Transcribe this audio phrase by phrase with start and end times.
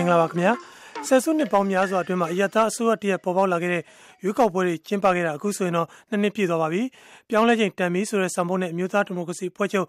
[0.00, 0.52] င်္ဂလာပါခင်ဗျာ
[1.08, 3.82] ဆယ်စုနှစ်ပေါင်းများစွာအတွင်းမှာအယက်သားအစိုးရတရက်ပေါ်ပေါက်လာခဲ့တဲ့
[4.24, 6.82] ရွေးကောက်ပွဲတွေကျင်းပခဲ့တာအခုဆိုရင်တော့နှစ်နှစ်ပြည့်သွားပါပြီ
[7.30, 9.86] ပြောင်းလဲချိန်တန်ပြီဆိုတဲ့စံပုံနဲ့အမျိုးသားဒီမိုကရေစီဖွဲ့ချုပ်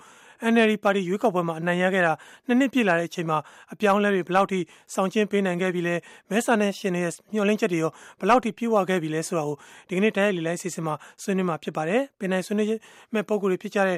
[0.52, 2.14] NLD ပါတီရွေးကောက်ပွဲမှာအနိုင်ရခဲ့တာ
[2.48, 3.38] နှစ်နှစ်ပြည့်လာတဲ့အချိန်မှာ
[3.74, 4.60] အပြောင်းလဲတွေဘလောက်ထိ
[4.94, 5.96] ဆောင်ကျင်းပေးနိုင်ခဲ့ပြီလဲ
[6.30, 9.56] မဲဆာနဲ့ရှင်ရဲ့မျှော်လင့်ချက်တွေရောဘလောက်ထိပြည့်ဝခဲ့ပြီလဲဆိုတာကို
[9.88, 12.70] ဒီကနေ့တိုင်းရိုက်လီလိုက်စီစဉ်မှာဆွေးနွေးမှာဖြစ်ပါတယ်ပင်နိုင်ဆွေးနွေး
[13.14, 13.98] မဲ့ပုံကိုယ်တွေဖြစ်ကြတဲ့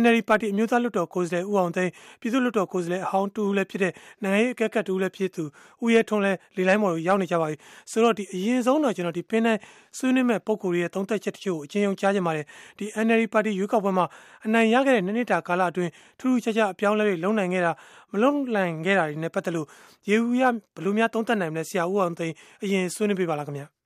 [0.00, 3.92] NLD ပါတီအမျိုးသားလွှတ်တော်ကိုယ်စားလှယ်ဦးအောင်သိန်းပြည်သူ့လွှတ်တော်ကိုယ်စားလှယ်အဟောင်းတူဦးလည်းဖြစ်တဲ့
[4.24, 5.44] နိုင်ငံရေးအကဲခတ်တူဦးလည်းဖြစ်သူ
[5.84, 7.56] ဦးရဲထွန်းလည်းလေလိုင်းမော်ကိုရောက်နေကြပါပြီ
[7.90, 9.58] ဆိုတော့ဒီအရင်ဆုံးတော့ကျွန်တော်ဒီပင်းနဲ့
[9.98, 12.44] ဆွေးနွေးမဲ့ပုံကိုယ်ရဲ့သုံးသက်ချက်တချို့ကိုအချင်းချင်းကြားကြပါတယ်
[12.78, 14.06] ဒီ NLD ပါတီရွေးကောက်ပွဲမှာ
[14.46, 17.72] အနိုင်ရခဲ့တဲ့နှစ်နှစ်တာကာလအတွင်းထူးထူးခြားခြားအပြောင်းလဲတွေလုံနိုင်ခဲ့တာ
[18.12, 19.66] မလုံနိုင်ခဲ့တာတွေနဲ့ပတ်သက်လို့
[20.10, 20.42] ရေဦးရ
[20.76, 23.81] ဘလို့များသုံးသက်နိုင်မလဲဆရာဦးအောင်သိန်းအရင်ဆွေးနွေးပြပါလားခင်ဗျာ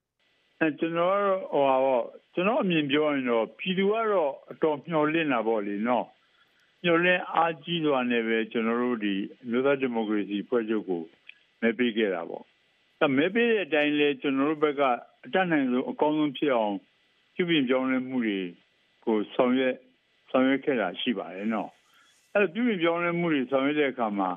[0.60, 1.16] အဲကျွန်တော်
[1.52, 1.76] ဟိုပါ
[2.34, 6.06] ကျွန်တော်အမြင်ပြောရင်တော့ပြည်သူကတော့အတော်မျှော်လင့်တာပေါ့လေနော်
[6.84, 9.14] ညှို့လင်းအားကြီးစွာနဲ့ပဲကျွန်တော်တို့ဒီ
[9.48, 11.02] မြို့သားဒီမိုကရေစီဖွဲ့ချုပ်ကို
[11.60, 12.44] မဲပေးခဲ့တာပေါ့။
[13.02, 14.82] အဲမဲပေးတဲ့အတိုင်းလဲကျွန်တော်တို့ဘက်က
[15.24, 16.76] အတတ်နိုင်ဆုံးအကောင်းဆုံးဖြစ်အောင်
[17.34, 18.38] ပြုပြင်ပြောင်းလဲမှုတွေ
[19.04, 19.74] ကိုဆောင်ရွက်
[20.30, 21.70] ဆောင်ရွက်ခဲ့တာရှိပါတယ်နော်။
[22.34, 24.30] အဲပြုပြင်ပြောင်းလဲမှုတွေဆောင်ရွက်တဲ့အခါမှာ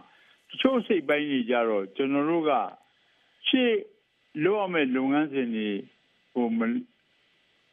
[0.50, 2.52] တချို့စိတ်ပိုင်းတွေကြတော့ကျွန်တော်တို့က
[3.48, 3.72] ရှေ့
[4.44, 5.70] လုပ်ရမယ့်လုပ်ငန်းစဉ်တွေ
[6.34, 6.48] ဟို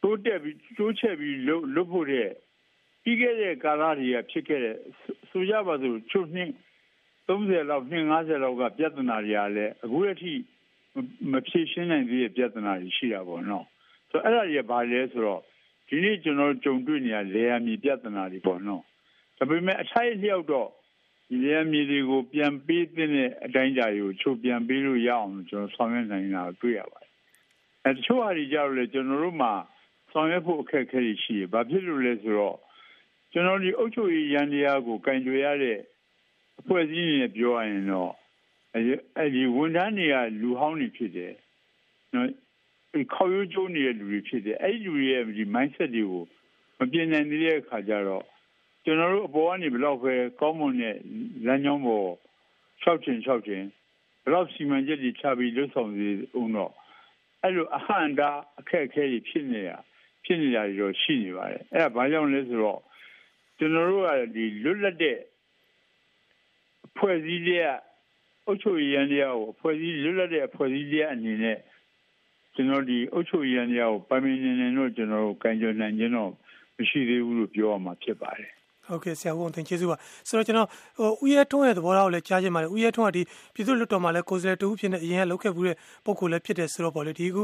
[0.03, 2.29] တိုးတက်ပြီးတိုးချက်ပြီးလုပ်လုပ်ဖို့တဲ့
[3.03, 4.75] ပြီးခဲ့တဲ့ကာလတွေကဖြစ်ခဲ့တဲ့
[5.29, 6.51] ဆိုကြပါစို့ချုံနှစ်
[7.27, 10.33] 30လောက်နှစ်50လောက်ကပြဿနာတွေကလည်းအခုအထိ
[11.31, 13.65] မဖြေရှင်းနိုင်သေးတဲ့ပြဿနာတွေရှိတာပေါ့နော်
[14.09, 15.41] ဆိုတော့အဲ့ဒါတွေကဘာလဲဆိုတော့
[15.87, 18.83] ဒီနေ့ကျွန်တော်ကြုံတွေ့နေရလေယာမြေပြဿနာတွေပေါ့နော်
[19.37, 20.69] ဒါပေမဲ့အထိုက်လျောက်တော့
[21.29, 23.09] ဒီလေယာမြေတွေကိုပြန်ပေးတဲ့
[23.45, 27.06] အတိုင်းအတာတွေကိုချုပ်ပြန်ပေးလို့ရအောင်ကျွန်တော်ဆောင်ရွက်နိုင်တာတွေ့ရပါတယ်
[27.87, 29.53] အဲတချို့ဟာတွေကြတော့လေကျွန်တော်တို့မှာ
[30.11, 32.57] ဆောင်ရွက်ဖို့အခက်အခဲတွေရှိတယ်ဘာဖြစ်လို့လဲဆိုတော့
[33.31, 35.79] ကျွန်တော်ဒီအုပ်ချုပ်ရေးရန်တရားကိုကင်ကြွေရတဲ့
[36.59, 38.11] အဖွဲ့အစည်းတွေပြောရရင်တော့
[39.17, 41.33] အဲဒီဝန်ထမ်းတွေကလူဟောင်းတွေဖြစ်တယ်
[42.13, 42.27] နော်
[42.93, 46.23] ဒီခေါ်ရိုးကျိုးနေတဲ့လူတွေဖြစ်တယ်အဲ့ဒီလူတွေရဲ့ဒီ mindset တွေကို
[46.79, 48.25] မပြင်နိုင်သေးတဲ့အခါကျတော့
[48.83, 50.95] ကျွန်တော်တို့အပေါ်ကနေဘယ်တော့ပဲကောင်းမွန်တဲ့
[51.45, 52.07] လမ်းကြောင်းပေါ်
[52.83, 53.65] ၆ချိန်၆ချိန်
[54.23, 56.73] ဘယ်တော့စီမံချက်တွေချပြီးလွတ်ဆောင်စီအောင်တော့
[57.43, 59.77] အဲ့လိုအဟံတာအခက်အခဲတွေဖြစ်နေတာ
[60.23, 62.81] ဖြစ်နေတာတွေတော့ရှိနေပါတယ်အဲ့ဒါဘာကြောင့်လဲဆိုတော့
[63.57, 65.17] ကျွန်တော်တို့ကဒီလွတ်လပ်တဲ့
[66.87, 67.67] အဖွဲ့အစည်းတွေက
[68.45, 71.57] အုပ်ချုပ်ရေးရန်တရားကိုအဖွဲ့အစည်းလွတ်လပ်တဲ့အဖွဲ့အစည်းတွေအနေနဲ့
[72.55, 76.31] ကျွန်တော်ဒီအုပ်ချုပ်ရေးရန်တရားကိုပိုင်ပိုင်နိုင်နိုင်တော့ကျွန်တော်တို့ကံကြွနိုင်ခြင်းတော့
[76.77, 78.51] မရှိသေးဘူးလို့ပြောရမှာဖြစ်ပါတယ်
[78.89, 80.67] ဟုတ်ကဲ့ဆရာဦးတင်ကျေးဇူးပါဆိုတော့ကျွန်တော်
[80.97, 83.21] ဟိုဦးရဲထွန်းရဲ့သဘောထားကိုလည်းကြားချင်ပါတယ်ဦးရဲထွန်းကဒီ
[83.53, 85.75] ပြည်သူ့လွှတ်တော်မှာလည်းကိုယ်စားလှယ်တူဖြစ်နေအရင်ကလောက်ခဲ့ဘူးတဲ့
[86.05, 87.41] ပုံကိုလည်းဖြစ်တယ်ဆိုတော့ပေါ့လေဒီခု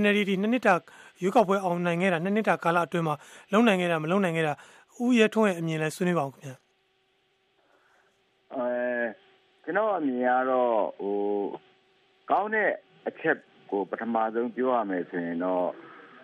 [0.00, 0.74] NLD ဒီနှစ်နှစ်တာ
[1.22, 3.14] ရွေးကောက်ပွဲအောင်နိုင်ခဲ့တာနှစ်နှစ်တာကာလအတွင်းမှာ
[3.52, 4.52] လုံနိုင်ခဲ့တာမလုံနိုင်ခဲ့တာ
[5.02, 6.56] ဦးရဲထွန်းရဲ့အမြင်လဲဆွေးနွေးပါအောင်ခင်ဗျာ
[8.54, 8.66] အဲ
[9.64, 11.16] ကျွန်တော်အမြင်ကတော့ဟို
[12.30, 12.70] ကောင်းတဲ့
[13.08, 13.38] အချက်
[13.70, 15.66] ကိုပထမဆုံးပြောရမယ်ဆိုရင်တော့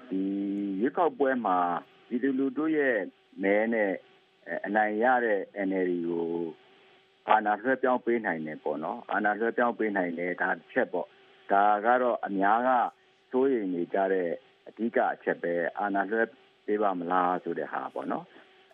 [0.09, 0.21] ဒီ
[0.81, 1.59] ရွေးကောက်ပွဲမှာ
[2.09, 2.97] ဒီလူတို့ရဲ့
[3.43, 3.93] မဲနဲ့
[4.67, 6.29] အနိုင်ရတဲ့ NLD ကို
[7.29, 11.09] အာဏာလွှဲပြောင်းပေးနိုင်တယ်ပေါ့နော်အာဏာလွှဲပြောင်းပေးနိုင်တယ်ဒါတစ်ချက်ပေါ့
[11.53, 12.71] ဒါကတော့အများက
[13.31, 14.31] စိုးရိမ်နေကြတဲ့
[14.69, 16.23] အဓိကအချက်ပဲအာဏာလွှဲ
[16.67, 18.25] ပေးပါမလားဆိုတဲ့ဟာပေါ့နော်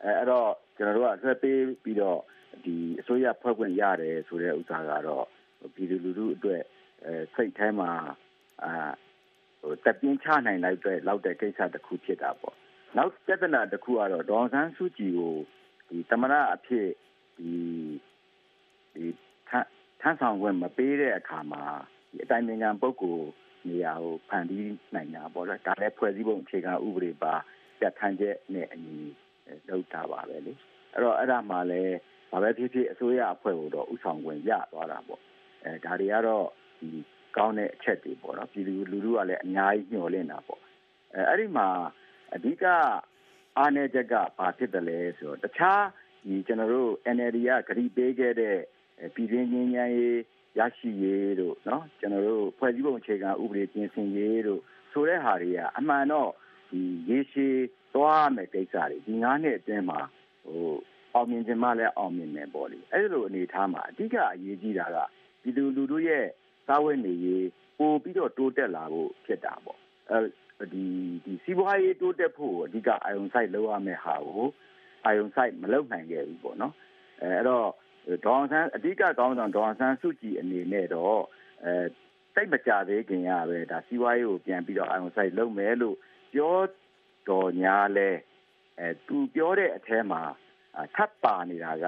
[0.04, 2.20] အဲအဲ့တော့ကျွန်တော်တို့ကဆွဲပေးပြီးတော့
[2.64, 5.26] ဒီအစိုးရဖွဲ့ခွင့်ရတယ်ဆိုတဲ့ဥစ္စာကတော့
[5.74, 6.62] ပြည်သူလူထုအတွက်
[7.04, 7.90] အဲစိတ်ထဲမှာ
[8.62, 8.72] အာ
[9.60, 12.56] ဟိုတပြင်းချနိုင်လိုက်တဲ့လောက်တဲ့ကိစ္စတစ်ခုဖြစ်တာပေါ့
[12.96, 15.34] နောက်ပြဿနာတစ်ခုကတော့ဒေါ်ဆန်းစုကြည်ကို
[15.88, 16.86] ဒီတမရအဖြစ်
[17.38, 17.52] ဒီ
[18.94, 19.04] ဒီ
[20.00, 21.62] ထမ်းဆောင်ခွင့်မပေးတဲ့အခါမှာ
[22.10, 23.26] ဒီအတိုင်းပင်ခံပုဂ္ဂိုလ်
[23.68, 27.34] နေရာကိုဖန်တီးနိုင်တာပေါ့လေဒါလည်းဖွဲ့စည်းပုံအခြေခံဥပဒေပါ
[27.80, 28.98] ပြဋ္ဌာန်းချက်နဲ့အညီ
[29.68, 30.52] လုပ်တာပါပဲလေ
[30.92, 31.96] အဲ့တော့အဲ့ဒါမှလည်း
[32.30, 35.20] ဘာပဲဖြစ်ဖြစ်အစိုးရအဖွဲ့ကိုတော့ဥဆောင်ခွင့်ရသွားတာပေါ့
[35.64, 36.46] အဲဒါတွေကတော့
[36.80, 36.88] ဒီ
[37.36, 40.60] ကောင်းတဲ့အချက်တွေပေါ့နော်ပြည်သူလူထုကလည်းအများကြီးညှော်လင့်တာပေါ့
[41.14, 41.68] အဲအဲ့ဒီမှာ
[42.34, 42.64] အဓိက
[43.57, 45.83] အားနည်းချက်ကဘာဖြစ်တယ်လဲဆိုတော့တခြား
[46.27, 47.37] ဒီကျွန်တော်တို့ NLD
[47.67, 48.57] ကဂရီပေးခဲ့တဲ့
[49.15, 50.19] ပြည်ရင်းချင်းချင်းရေး
[50.59, 56.31] ရရှိရေးတို့เนาะကျွန်တော်တို့ဖွဲ့စည်းပုံအခြေခံဥပဒေပြင်ဆင်ရေးတို့ဆိုတဲ့ဟာတွေကအမှန်တော့
[56.69, 57.55] ဒီရေရှည်
[57.95, 59.99] သွားမယ်ကိစ္စတွေဒီ9နှစ်အတွင်းမှာ
[60.45, 60.73] ဟို
[61.13, 64.97] အောင်မြင်ခြင်းမလည်းအောင်မြင်မယ်ပေါ့လေအဲ့လိုအနေထားမှာအဓိကအရေးကြီးတာက
[65.41, 66.25] ပြည်သူလူထုရဲ့
[66.67, 67.47] စာဝတ်နေရေး
[67.79, 70.17] ပို့ပြီးတော့တိုးတက်လာဖို့ဖြစ်တာပေါ့အဲ
[70.72, 70.84] ဒီ
[71.24, 74.46] ဒီစီးပွားရေးတိုးတက်ဖို့အဓိကအာယုံဆိုင်လောက်ရမယ့်ဟာကို
[75.04, 76.74] အာယုံဆိုင်မလောက်နိုင်ခဲ့ဘူးပေါ့နော်
[77.22, 77.66] အဲအဲ့တော့
[78.24, 81.18] ဒေါအောင်ဆန်းအဓိကကောင်းဆောင်ဒေါအောင်ဆန်းစုကြည်အနေနဲ့တော့
[81.64, 81.72] အဲ
[82.34, 85.96] စိတ်မကြသေးခင်ရပဲဒါစီးပွားရေးကိုပြန်ပြီးတော့အာယုံဆိုင်လုပ်မယ်လို့
[86.34, 86.56] ပြော
[87.28, 88.10] တော်ညာလဲ
[88.78, 90.22] အဲသူပြောတဲ့အထဲမှာ
[90.96, 91.86] ထပ်ပါနေတာက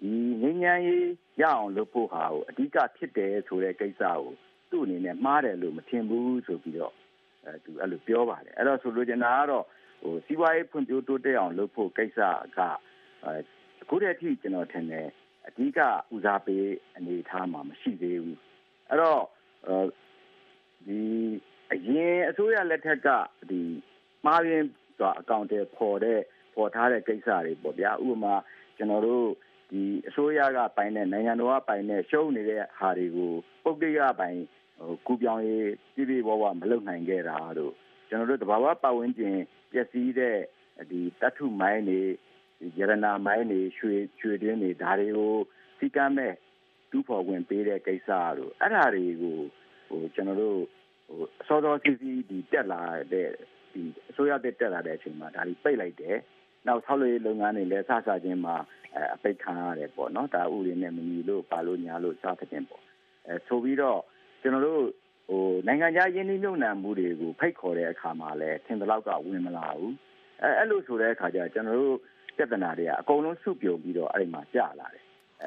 [0.00, 1.08] ဒီငញ្ញမ်းရေး
[1.40, 4.22] ရအောင်လုပ်ဖို့ဟာကိုအဓိကဖြစ်တယ်ဆိုတဲ့ကိစ္စကို
[4.70, 7.05] သူ့အနေနဲ့မှားတယ်လို့မထင်ဘူးဆိုပြီးတော့အဲ
[7.64, 9.64] သူအဲ့လိုပြောပါတယ်အဲ့တော့ဆိုလိုချင်တာကတော့
[10.02, 12.18] ဟိုစီးပွားရေးဖွံ့ဖြိုးတိုးတက်အောင်လုပ်ဖို့ကိစ္စ
[12.56, 12.60] က
[13.24, 13.32] အဲ
[13.82, 15.06] အခုတည်းအထိကျွန်တော်ထင်တယ်
[15.46, 15.80] အဓိက
[16.14, 16.66] ဦးစားပေး
[16.96, 18.38] အနေထားမှာမရှိသေးဘူး
[18.88, 19.22] အဲ့တော့
[20.86, 21.00] ဒီ
[21.72, 23.08] အရင်အစိုးရလက်ထက်က
[23.50, 23.60] ဒီ
[24.26, 24.64] မှားရင်
[24.98, 26.20] ဆိုအကောင့်တွေပေါ်တဲ့
[26.54, 28.34] ပေါ်ထားတဲ့ကိစ္စတွေပေါ့ဗျာဥပမာ
[28.76, 29.26] ကျွန်တော်တို့
[29.70, 33.32] ဒီအစိုးရကပိုင်တဲ့နိုင်ငံတော်ကပိုင်တဲ့ရှုံးနေတဲ့ဟာတွေကို
[33.62, 34.55] ပုတ်တိကပိုင်ဟို
[35.06, 37.72] ကူပြောင်းရေးပြည်ပြည်ဘဝမလုပ်နိုင်ခဲ့တာတို့
[38.08, 39.38] ကျွန်တော်တို့တဘာဝပတ်ဝန်းကျင်
[39.72, 40.38] ပျက်စီးတဲ့
[40.90, 42.00] ဒီတတ်ထုမိုင်းတွေ
[42.78, 45.34] ရတနာမိုင်းတွေရွှေရွှေတွင်းတွေဒါတွေကို
[45.78, 46.34] စီကမ်းမဲ့
[46.90, 49.38] တူဖို့ဝင်ပေးတဲ့ကိစ္စတို့အဲ့ဓာတွေကို
[49.88, 50.60] ဟိုကျွန်တော်တို့
[51.06, 52.82] ဟိုစောစောစီစီဒီတက်လာ
[53.12, 53.28] တဲ့
[53.72, 56.16] ဒီအစိုးရတက်တက်လာတဲ့အချိန်မှာဒါတွေပိတ်လိုက်တယ်
[56.66, 58.56] နောက်ဆောက်လုပ်ရေးလုပ်ငန်းတွေလည်းစစချင်းမှာ
[59.14, 62.82] အပိတ်ခံရတယ်ပေါ့နော်ဒါဥတွေနဲ့မညီလို့ပါလို့ညာလို့စသဖြင့်ပေါ့
[63.26, 64.00] အဲဆိုပြီးတော့
[64.46, 64.84] ကျွန်တော်တို့
[65.28, 69.92] ဟိုနိုင်ငံခြားယင်းနှိမ့်ညွန့်နှံမှုတွေကိုဖိတ်ခေါ်တဲ့အခါမှာလည်းထင်သလောက်ကဝင်မလာဘူး
[70.42, 71.96] အဲအဲ့လိုဆိုတဲ့အခါကျကျွန်တော်တို့
[72.36, 75.04] ပြဿနာတွေကအကုန်လုံးစုပြုံပြီးတော့အဲ့ဒီမှာကြာလာတယ်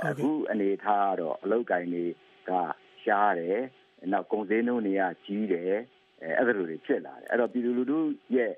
[0.09, 2.05] အခုအနေထားကတော့အလုတ်ကိုင်းတွေ
[2.49, 2.51] က
[3.03, 3.59] ရှားတယ်
[4.11, 5.73] နောက်ကုန်စည်နှုန်းတွေကကြီးတယ်
[6.21, 7.99] အဲအဲ့ဒါလိုတွေဖြစ်လာတယ်အဲ့တော့ပြည်သူလူထု
[8.35, 8.51] ရဲ့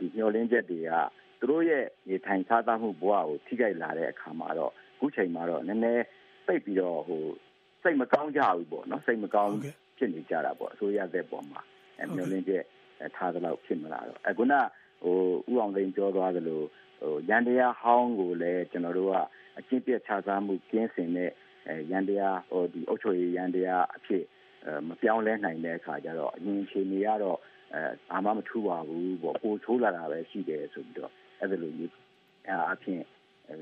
[0.00, 0.92] ဒီညှော်လင်းချက်တွေက
[1.38, 6.04] သူတို့ရဲ့နေထိုင်စားသမှုဘဝကိုထိခိုက်လာတဲ့အခါမှာတော့အခုချိန်မှာတော့နည်းနည်း
[6.46, 7.24] ပိတ်ပြီးတော့ဟို
[7.82, 9.54] စိတ်မကောင်းကြဘူးပေါ့နော်စိတ်မကောင်း
[9.98, 11.60] ဖြစ်နေကြတာပေါ့အစိုးရသက်ပေါ်မှာ
[11.98, 12.64] အဲမျောလင်းချက်
[13.16, 14.54] ထားသလောက်ဖြစ်မလာတော့အခုန
[15.02, 15.16] ဟို
[15.52, 16.60] ဥအောင်သိန်းပြောသွားသလို
[17.00, 19.14] ဟိုရန်တရားဟောင်းကိုလည်းကျွန်တော်တို့က
[19.58, 21.30] အကျင့်ပြခြားစားမှုကျင်းစင်တဲ့
[21.68, 24.24] အဲရန်တရားဟိုဒီအုပ်ချုပ်ရေးရန်တရားအဖြစ်
[24.88, 27.38] မပြောင်းလဲနိုင်တဲ့အခါကျတော့အရင်အခြေအနေကတော့
[27.74, 31.92] အဲဘာမှမထူပါဘူးပေါ့ပိုဆိုးလာတာပဲရှိတယ်ဆိုပြီးတော့အဲ့ဒါလိုမျိုး
[32.72, 33.00] အဖြစ်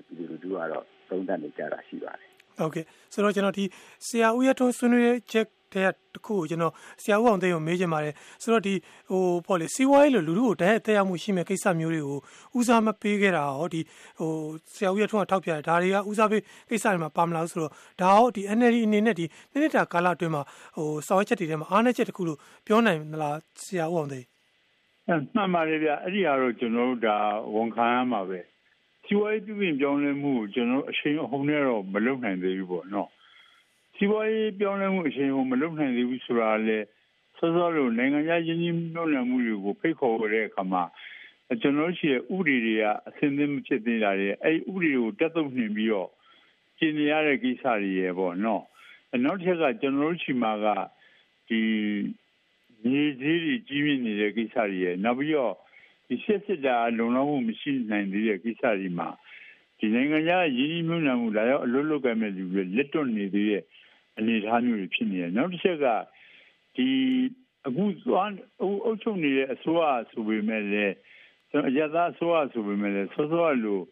[0.07, 2.28] ဒီလိုလူတို့ကတော့သုံးသပ်နေကြတာရှိပါတယ်
[2.59, 3.65] ဟုတ်ကဲ့ဆိုတော့ကျွန်တော်ဒီ
[4.07, 6.73] ဆရာဦးရထွန်းဆွေးနွေးချက်တဲ့တခုကိုကျွန်တော်
[7.03, 8.75] ဆရာဦးအောင်သိန်းကိုမေးချင်ပါတယ်ဆိုတော့ဒီ
[9.11, 12.19] ဟိုပေါ့လေစီးပွားရေးလိုလူလူကိုတည်းတက်ရောက်မှုရှိမဲ့ကိစ္စမျိုးတွေကို
[12.59, 13.81] ဦးစားမပေးခဲ့တာဟောဒီ
[14.19, 14.31] ဟို
[14.75, 20.43] ဆရာဦးရထွန်းကထောက်ပြတယ်ဒါတွေကဦးစားပေးကိစ္စတွေမှာပါမလားဆိုတော့ဒါဟောဒီ NLD အနေနဲ့ဒီနှစ်နှစ်တာကာလအတွင်းမှာ
[20.77, 24.27] ဟိုစောင့်ချက်တွေထဲမှာအားနည်းချက်တခုလို့ပြောနိုင်မလားဆရာဦးအောင်သိန်း
[25.35, 27.17] မှန်ပါတယ်ဗျအဲ့ဒီကတော့ကျွန်တော်တို့ဒါ
[27.55, 28.41] ဝန်ခံရမှာပဲ
[29.11, 33.09] စီးပွားရေးပြုပြင်ပြောင်းလဲမှုကိုကျွန်တော်အချိန်အဟုန်နဲ့တော့မလုပ်နိုင်သေးဘူးပေါ့နော်
[33.97, 36.79] စီးပွားရေးပြောင်းလဲမှုအချိန်ကိုမလုပ်နိုင်သေးဘူးဆိုတာလေ
[37.39, 40.83] စောစောလို့နိုင်ငံခြားယင်းကြီးနှုတ်နယ်မှုတွေကိုဖိတ်ခေါ်တဲ့အခါမှာ
[41.61, 46.11] ကျွန်တော်ရှိရဲ့ဥပဒေတွေကအဆင်သင့်မဖြစ်သေးတာတွေအဲ့ဥပဒေကိုတက်သုံးနှင်ပြီးတော့
[46.79, 48.63] ကျင်နေရတဲ့ကိစ္စတွေရေပေါ့နော်
[49.25, 50.67] နောက်တစ်ချက်ကကျွန်တော်တို့ရှိမှာက
[51.49, 51.61] ဒီ
[52.85, 55.55] မြေကြီးတွေကြီးမြင့်နေတဲ့ကိစ္စတွေရေနောက်ပြီးတော့
[56.09, 59.09] ဒီစစ်စစ်တာလုံလောက်မှုမရှိနိုင်သေးတဲ့ကိစ္စတွေမှာ
[59.79, 63.63] ဒီနိုင်ငံခြားရင်းနှီးမြှုပ်နှံမှုလာရောက်အလွတ်လွတ်ကမဲ့လူတွေလက်တွန့်နေသေးတဲ့
[64.19, 65.87] အနေအထားမျိုးတွေဖြစ်နေတယ်နောက်တစ်ချက်က
[66.77, 66.89] ဒီ
[67.67, 70.95] အခုသွားအုပ်ချုပ်နေတဲ့အစိုးရဆိုပေမဲ့လည်း
[71.51, 73.85] ကျွန်တော်အရသာအစိုးရဆိုပေမဲ့လည်းစောစောလို့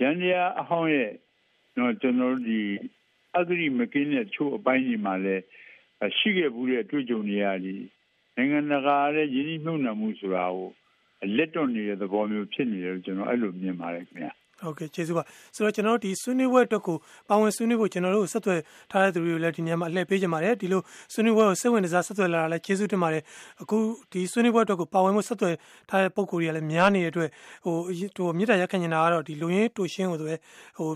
[0.00, 1.10] ရန်ရအဟောင်းရဲ့
[1.76, 2.60] တော့ကျွန်တော်ဒီ
[3.36, 5.42] အဂရိမကင်းတဲ့ချို့အပိုင်းကြီးမှာလည်း
[6.18, 7.76] ရှိခဲ့ဘူးတဲ့အတွေ့အကြုံတွေရာဒီ
[8.36, 10.70] နိုင်ငံတကာရဲ့ရင်းနှီးမြှုပ်နှံမှုဆိုတာကို
[11.36, 14.30] လက်တွန့်နေတဲ့သဘောမျိုးဖြစ်နေတယ်လို့ကျွန်တော်အဲ့လိုမြင်ပါတယ်ခင်ဗျာ
[14.62, 15.24] ဟုတ်ကဲ့ကျေးဇူးပါ
[15.54, 16.96] ဆိုတော့ကျွန်တော်တို့ဒီဆွေးနွေးပွဲအတွက်ကို
[17.28, 20.80] ပါဝင်ဆွေးနွေးဖို့ကျွန်တော်တို့ဆက်သွယ်ထားတဲ့သူတွေကိုလည်းဒီညမှာအလှည့်ပေးကြပါတယ်ဒီလို
[21.12, 23.22] ဆွေးနွေးပွဲကိုစိတ်ဝင်စားဆက်သွယ်လာတာလည်းကျေးဇူးတင်ပါတယ်
[23.62, 23.78] အခု
[24.12, 25.54] ဒီဆွေးနွေးပွဲအတွက်ကိုပါဝင်ဖို့ဆက်သွယ်
[25.88, 27.28] ထားတဲ့ပုံကိုယ်တွေကလည်းများနေတဲ့အတွက်
[27.64, 27.74] ဟို
[28.16, 30.36] ဟိုမြေတားရက်ခံနေတာကတော့ဒီလူရင်းတူရှင်းကိုဆိုပဲ
[30.78, 30.88] ဟို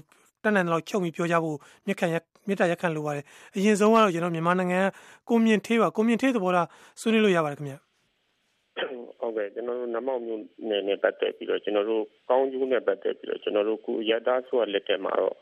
[0.42, 1.56] တန်တန်တော့ချုပ်ပြီးပြောကြဖို့
[1.86, 2.16] မြက်ခံရ
[2.48, 3.24] မြက်တာရက်ခံလိုပါတယ်
[3.56, 4.80] အရင်ဆုံးကတော့ကျွန်တော်မြန်မာနိုင်ငံ
[5.28, 6.68] ကိုမြင့်သေးပါကိုမြင့်သေးသဘောထား
[7.00, 7.74] ဆွေးနွေးလို့ရပါတယ်ခင်ဗျ
[9.20, 15.36] ဟုတ်ကဲ့ကျွန်တော်တို့နမောက်မျိုးနယ်နဲ့ပတ်သက်ပြီးတော့ကျွန်တော်တို့ကောင်းကျိုးနဲ့ပတ်သက်ပြီးတော့ကျွန်တော်တို့ခုရတာဆိုရလက်ထက်မှာတော့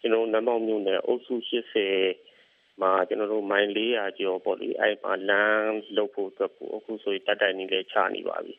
[0.00, 8.54] ကျွန်တော်နမောက်မျိုးနယ်အုပ်စု80မှာကျွန်တော်တို့မိုင်400ကျော်ပေါ့လေအဲ့မှာလမ်းလုတ်ဖို့အတွက်ကိုအခုဆိုရင်တက်တိုင်နေလဲချနေပါပြီ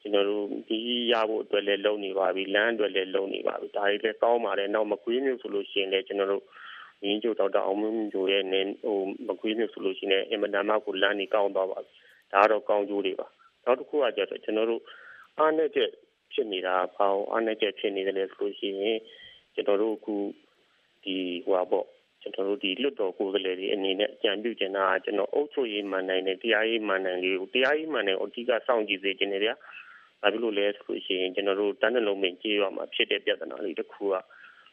[0.00, 0.78] ကျွန်တော်တို့ဒီ
[1.12, 6.44] ရဖို့အတွက်လည်းလုံနေပါပြီလမ်းအတွက်လည်းလုံနေပါပြီဒါတွေလည်းကောင်းပါတယ်နောက်မကွေးမျိုးဆိုလို့ရှိရင်လည်းကျွန်တော်တို့
[7.06, 11.92] ရင်းကျိုဒေါက်တာအောင်မင်းကျိုရဲ့နေဟိုမကွေးမျိုးဆိုလို့ရှိရင်အင်မတန်မှကိုလမ်းကြီးကောင်းသွားပါပြီ
[12.32, 13.28] ဒါကတော့ကောင်းကျိုးတွေပါ
[13.64, 14.82] နောက်တစ်ခုကကြတော့ကျွန်တော်တို့
[15.38, 15.90] အားနည်းချက်
[16.32, 18.98] ဖြစ်နေတာပေါင်းအားနည်းချက်ဖြစ်နေတယ်ဆိုလို့ရှိရင်
[19.54, 20.14] ကျွန်တော်တို့အခု
[21.04, 21.86] ဒီဟိုပါပေါ့
[22.22, 29.54] ကျွန်တော်တို့ဒီလွတ်တော်ကိုယ်စားလှယ်တွေအနေနဲ့အကြံပြုချင်တာကကျွန်တော်အုပ်ချုပ်ရေးမှန်နိုင်တဲ့တရားရေးမှန်နိုင်လေးကိုတရားရေးမှန်နိုင်အဓိကစောင့်ကြည့်စေခြင်းတွေဗျာ
[30.20, 34.14] ဘာဖြစ်လို့လဲဆိုလို့ရှိရင်ကျွန်တော်တို့တန်းနှလုံးမင်းကြေးရမှာဖြစ်တဲ့ပြဿနာလေးတစ်ခုက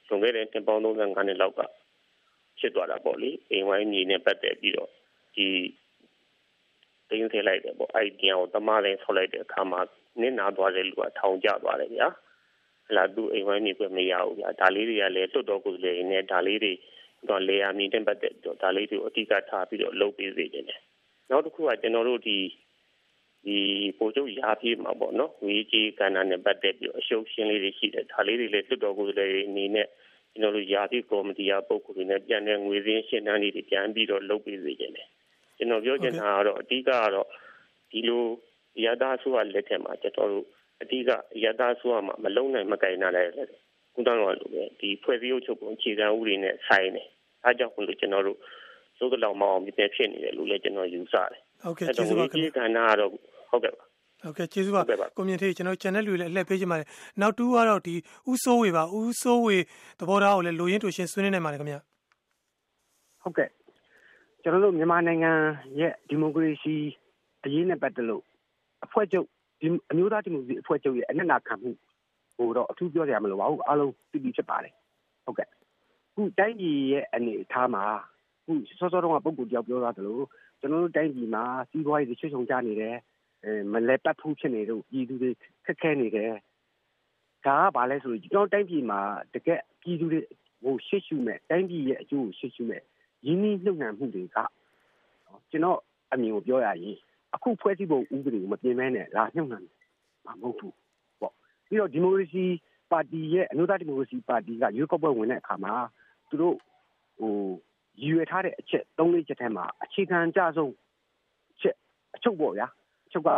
[0.07, 1.61] လွန်ခဲ့တဲ့တင်ပေါင်း35နှစ်လောက်က
[2.59, 4.89] ဖြစ်သွားတာပေါ့လေအိမ်ဝိုင်းမြေနဲ့ပတ်သက်ပြီးတော့
[5.35, 5.47] ဒီ
[5.80, 5.80] တ
[7.21, 9.81] င်းထည့်လိုက်တယ်ပေါ့အဲ့ဒီတရားကိုတမလည်းဆောက်လိုက်တဲ့အခါမှာ
[10.21, 12.07] နစ်နာသွားတဲ့လူကထောင်ကျသွားတယ်ဗျာ
[12.95, 16.73] လာသူအိမ်ဝိုင်းနေပြမရဘူးဗျာဒါလေးတွေကလည်းတွတ်တော်ကိုယ်လေးနဲ့ဒါလေးတွေ
[17.29, 20.81] တော့လေယာမြင့်တဲ့ပတ်သက်တော့ဒါလေးတွေကိုအတိအကထားပြီးတော့လုပ်ပေးစေခြင်းတယ်
[21.29, 22.37] နောက်တစ်ခုကကျွန်တော်တို့ဒီ
[23.45, 23.57] ဒီ
[23.97, 29.87] ပို့ချုပ်ရာပြေးမှာပေါ့နော်ဝေးကြီးကဏ္ဍနဲ့ပတ်သက်ပြီးအရှုပ်ရှင်းလေးတွေရှိတယ်ဒါလေးတွေလည်းတွတ်တော်ကိုယ်လေးအနေနဲ့
[30.31, 35.07] ကျွန်တော်တို့ရာသီကော်မတီအပုဂ္ဂိုလ်တွေနဲ့ပြန်တဲ့ငွေစင်းရှင်းတန်းတွေပြန်ပြီးတော့လုပ်ပေးစေခြင်းတယ်
[35.61, 37.27] ကျွန်တော်ပြောချင်တာကတော့အဓိကကတော့
[37.91, 38.23] ဒီလို
[38.85, 40.45] ရတာဆိုရလက်ထက်မှာကျွန်တော်တို့
[40.81, 41.09] အဓိက
[41.43, 43.31] ရတာဆိုရမှာမလုံနိုင်မကင်နိုင်လည်း
[43.95, 47.07] ကုသတော်လိုပဲဒီဖွဲ့စည်းအုပ်ချုပ်ပုံအခြေခံဥပဒေနဲ့ဆိုင်တယ်
[47.43, 48.37] အားကြောင့်လို့ကျွန်တော်တို့
[48.99, 53.11] သို့တော်မအောင်ပြည့်ဖြစ်နေတယ်လို့လည်းကျွန်တော်ယူဆတယ်ဟုတ်ကဲ့ကျေးဇူးပါခင်ဗျာဒီကဏ္ဍကတော့
[53.49, 53.83] ဟုတ်ကဲ့ပါ
[54.23, 54.81] ဟုတ်ကဲ့ကျေးဇူးပါ
[55.17, 56.87] ကိုမြင့်ထေးကျွန်တော် channel လူလည်းအလှည့်ပေးချင်ပါတယ်
[57.21, 57.95] နောက်တူကတော့ဒီ
[58.31, 59.57] ဥဆိုးဝေပါဥဆိုးဝေ
[59.99, 61.75] သဘောထားကိုလည်းလိုရင်းတူရှင်းဆွေးနွေးနိုင်ပါတယ်ခင်ဗျ
[63.21, 63.47] ဟုတ်ကဲ့
[64.43, 65.31] ကျွန်တော်တို့မြန်မာနိုင်ငံ
[65.79, 66.75] ရဲ့ဒီမိုကရေစီ
[67.45, 68.23] အရေးနဲ့ပတ်သက်လို့
[68.85, 69.27] အဖွဲ့ချုပ်
[69.61, 71.71] ဒီအမျိုးသားဒီမိုကရေစီအဖွဲ့ချုပ်ရဲ့အနက်နာခံမှု
[72.35, 74.73] ဟိုတော့အထူးပြောကြရမလို့ပါဘူးအားလုံးသိပြီးဖြစ်ပါတယ်
[75.25, 75.47] ဟုတ်ကဲ့
[76.13, 77.83] ခုတိုင်းပြည်ရဲ့အနေအထားမှာ
[78.45, 80.19] ခုစောစောတုန်းကပုံကူတယောက်ပြောသားသလို
[80.59, 82.95] ကျွန်တော်တို့တိုင်းပြည်မှာစီးပွားရေးချွတ်ချုံကြနေတယ်
[83.43, 85.31] အဲမလဲပတ်ဖူးဖြစ်နေတော့ပြည်သူတွေ
[85.65, 86.33] ခက်ခဲနေတယ်
[87.45, 88.99] ဒါကဘာလဲဆိုတော့ကျွန်တော်တိုင်းပြည်မှာ
[89.33, 90.21] တကယ်ပြည်သူတွေ
[90.63, 92.81] ဟိုရှေ့ရှုမဲ့တိုင်းပြည်ရဲ့အကျိုးကိုရှေ့ရှုမဲ့
[93.25, 94.37] ရင်းနှီးနှုတ်နှံမှုတွေက
[95.51, 95.79] ကျွန်တော်
[96.13, 96.97] အမြင်ကိုပြောရရင်
[97.35, 99.59] အခုဖွဲ့စည်းပုံဥပဒေကိုမပြင်မဲနဲ့လာနှုတ်နှံ
[100.25, 100.75] မှာမဟုတ်ဘူး
[101.19, 101.33] ပေါ့
[101.67, 102.45] ပြီးတော့ဒီမိုကရေစီ
[102.91, 105.73] ပါတီရဲ့အမျိုးသားဒီမိုကရေစီပါတီကရွေးကောက်ပွဲဝင်တဲ့အခါမှာ
[106.29, 106.55] သူတို့
[107.19, 107.33] ဟို
[108.01, 110.73] ရည်ရွယ်ထားတဲ့အချက်၃လေးချက်ထဲမှာအခြေခံကြဆုံး
[111.61, 111.75] ချက်
[112.15, 112.67] အချုပ်ပေါ့ဗျာ
[113.07, 113.29] အချုပ်က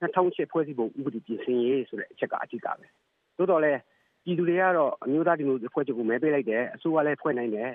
[0.00, 2.86] 2008ဖွဲ့စည်းပုံဥပဒေပြင်ဆင်ရေးဆိုတဲ့အချက်ကအဓိကပဲ
[3.36, 3.80] သို့တော်လည်း
[4.24, 7.70] ပြည်သူတွေကတော့အမျိုးသားဒီမိုကရေစီဖွဲ့ချုပ်ကိုမဲပေးလိုက်တယ်အစိုးရလည်းဖွဲ့နိုင်တယ်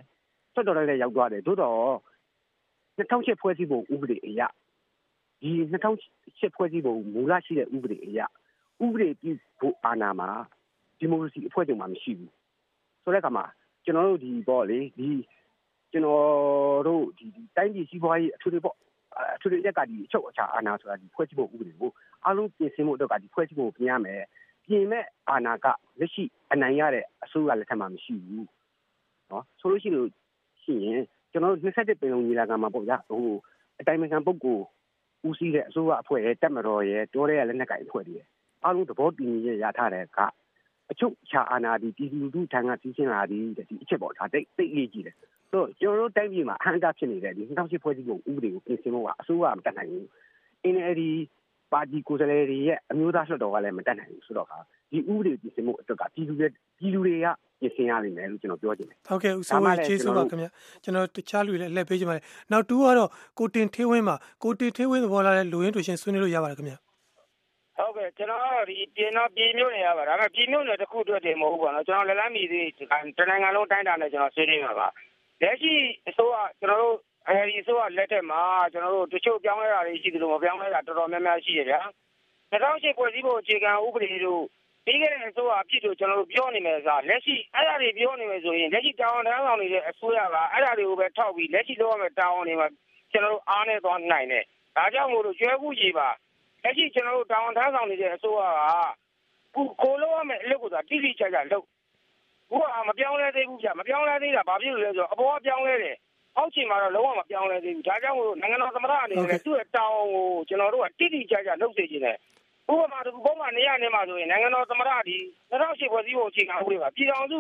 [0.54, 1.82] ဆက်တော်လည်းရောက်သွားတယ်သို့တော်
[2.98, 4.42] 2008ဖွဲ့စည်းပုံဥပဒေအရ
[5.42, 8.20] ဒီ2008ဖွဲ့စည်းပုံမူလရှိတဲ့ဥပဒေအရ
[8.84, 10.30] ဥပဒေပြုဖို့အာဏာမှာ
[11.00, 12.34] ဒီမိုကရေစီအဖွဲ့ချုပ်မှာမရှိဘူး
[13.04, 13.46] ဆိုတဲ့အခါမှာ
[13.86, 15.10] ကျွန်တော်တို့ဒီပေါ့လေဒီ
[15.92, 17.26] ကျွန်တော်တို့ဒီ
[17.58, 18.76] တိုင်းပြည်စီးပွားရေးအထူးတွေပေါ့
[19.36, 21.92] အထူးတွေရက်ကဒီအချုပ်အခြာအာဏာဆိုတာဒီဖွဲ့စည်းပုံဥပဒေကို
[22.28, 24.22] အလုံးပြင်ဆင်မှုတော့ကဒီဖွဲ့စည်းပုံပြင်ရမယ်
[24.66, 25.66] ပြင်မဲ့အာဏာက
[26.00, 28.48] လက်ရှိအနိုင်ရတဲ့အစိုးရလက်ထက်မှာမရှိဘူး
[29.32, 30.10] နော်ဆိုလို့ရှိလို့
[30.70, 33.26] ရှိရင်ကျွန်တော်တို့27ပင်လုံးညီလာခံမှာပေါ့ဗျာဟို
[33.80, 34.64] အတိုင်းအမြံပုဂ္ဂိုလ်
[35.28, 38.16] ဦးစီးတဲ့အစိုးရအဖွဲ့ရဲ့တက်မတော်ရဲ့တိုးရဲလက်နက်ကိုင်အဖွဲ့တွေ
[38.64, 40.20] အားလုံးသဘောတူညီရထားတဲ့က
[40.92, 50.06] အချုပ်ချာအာဏာဒီပြည်သူလူထုထံကစီးဆင်းလာသည်ဒီအချက်ပေါ့ဒါတိတ်တိတ်ရေးကြီးတယ်ဆိုတော့ကျွန်တော်တို့တိုင်းပြည်မှာအဟန့်အတားဖြစ်နေတဲ့ဒီ2008ဖွဲ့စည်းပုံဥပဒေကိုပြင်ဆင်ဖို့ကအစိုးရမတက်နိုင်ဘူး
[50.74, 51.02] NLD
[51.72, 54.58] ပါတီကိုယ်စားလှယ်တွေရဲ့အမျိုးသားလွှတ်တော်ကလည်းမတက်နိုင်ဘူးဆိုတော့ဟာ
[54.92, 56.48] ဒီဥပဒေပြင်ဆင်မှုအတွက်ကပြည်သူတွေ
[56.80, 57.28] ပြည်သူတွေက
[57.60, 60.48] ပြင်ဆင်ရလိမ့်မယ်လို့ကျွန်တော်ပြောချင်တယ်ဟုတ်ကဲ့ဦးစိုးဝေကျေးဇူးပါခင်ဗျ
[60.84, 66.76] ကျွန်တော်တခြားလူတွေလည်းလက်ပေးချင်ပါတယ်နောက်တူကတော့ကိုတင်ထေးဝင်းမှာကိုတင်ထေးဝင်းသဘောလာတဲ့လူရင်းတူရှင်ဆွေးနွေးလို့ရပါတယ်ခင်ဗျ
[67.78, 72.68] ဟုတ်ကဲ့ကျွန်တော်ကတော့ဒီပြင်တော့ပြည်မျိုးနေရပါဒါပေမဲ့ပြည်မျိုးနေတစ်ခုအတွက်တည်းမဟုတ်ဘူးပေါ့နော်ကျွန်တော်လည်းလမ်းမီသေး
[73.18, 74.88] တနိုင်ငံလုံးတိုင်းတာနဲ့ကျွန်တော်ဆွေးနွေးမှာပါ
[75.42, 75.74] လက်ရှိ
[76.10, 76.96] အစိုးရကျွန်တော်တို့
[77.28, 78.42] အဲဒီအစိုးရလက်ထက်မှာ
[78.72, 81.80] ကျွန်တော်တို့တချို့ပြောင်းလဲတာတွေရှိသလိုမပြောင်းလဲတာတော်တော်များများရှိရဗျာ
[82.52, 84.44] 2008ဖွဲ့စည်းပုံအခြေခံဥပဒေတို့
[84.90, 92.68] ပြီးခဲ့တဲ့အစိုးရအဖြစ်တို့ကျွန်တော်တို့ပြောနေမယ်ဆိုလက်ရှိအဲ့ဒါတွေပြောနေမယ်ဆိုရင်လက်ရှိတာဝန်ထမ်းဆောင်နေတဲ့အစိုးရကအဲ့ဒါတွေကိုပဲထောက်ပြီးလက်ရှိလုပ်ရမယ့်တာဝန်တွေမှာ
[93.12, 94.44] ကျွန်တော်တို့အားနေသွားနိုင်တယ်
[94.76, 96.08] ဒါကြောင့်မို့လို့ကျွဲခုကြီးပါ
[96.64, 101.66] လက်ရှိကျွန်တော်တို့တာဝန်ထမ်းဆောင်နေတဲ့အစိုးရကခုကိုလို့ရမယ့်အလုပ်ကိုသာတိတိကျကျလုပ်
[102.52, 105.96] ခုကမပြောင်းလဲသေးဘူးဗျမပြောင်းလဲသေးတာဘာဖြစ်လို့လဲဆိုတော့အပေါ်ကပြောင်းလဲတယ်
[106.38, 112.18] အောက်ခြေမှာတော့လုံးဝမပြောင်းလဲသေးဘူးဒါကြောင့်မို့လို့နိုင်ငံတော်သမ္မတအနေနဲ့သူ့ရဲ့တာဝန်ကိုကျွန်တော်တို့ကတိတိကျကျလုပ်စေချင်တယ်
[112.72, 115.18] ဥပမာတခုပုံမှန်နေရနေမှာဆိုရင်နိုင်ငံတော်သမ္မတဒီ
[115.52, 117.38] 2008ဖွဲ့စည်းပုံအခြေခံဥပဒေပါပြည်ထောင်စု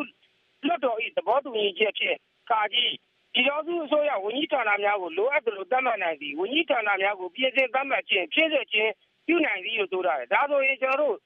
[0.66, 2.18] လွှတ်တော်၏သဘောတူညီချက်ဖြင့်
[2.52, 2.94] ကာကြီး
[3.34, 8.92] ပြည်ထောင်စုအစိုးရဝန်ကြီးဌာနများကိုလိုအပ်သလိုသတ်မှတ်နိုင်သည်ဝန်ကြီးဌာနများကိုပြည်စင်သတ်မှတ်ခြင်းဖြည့်စွက်ခြင်း
[9.28, 11.18] ပြုနိုင်သည်လို့ဆိုထားတယ်ဒါဆိုရင်ကျွန်တော်တို့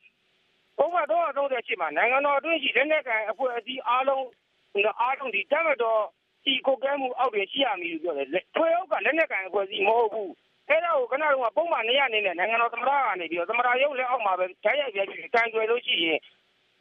[0.77, 4.25] ပုံမှန်တော့38မှာနိုင်ငံတော်အတွင်းရှိလက်နက်ကိုင်အဖွဲ့အစည်းအားလုံး
[5.01, 6.01] အားလုံးဒီတမတော်
[6.45, 10.31] ဒီကိုကဲမှုအောက်တွင်ရှိရမည်လို့ပြောတယ်ထွေအုပ်ကလက်နက်ကိုင်အဖွဲ့အစည်းမဟုတ်ဘူး
[10.69, 16.19] အဲ့ဒါကိုခဏတော့ပုံမှန်နေရနေနဲ့နိုင်ငံတော်သမ္မတကနေပြီးတော့သမ္မတရုပ်လက်အောက်မှာပဲဓာတ်ရိုက်ပြပြီးကန်ကြွယ်လို့ရှိရင်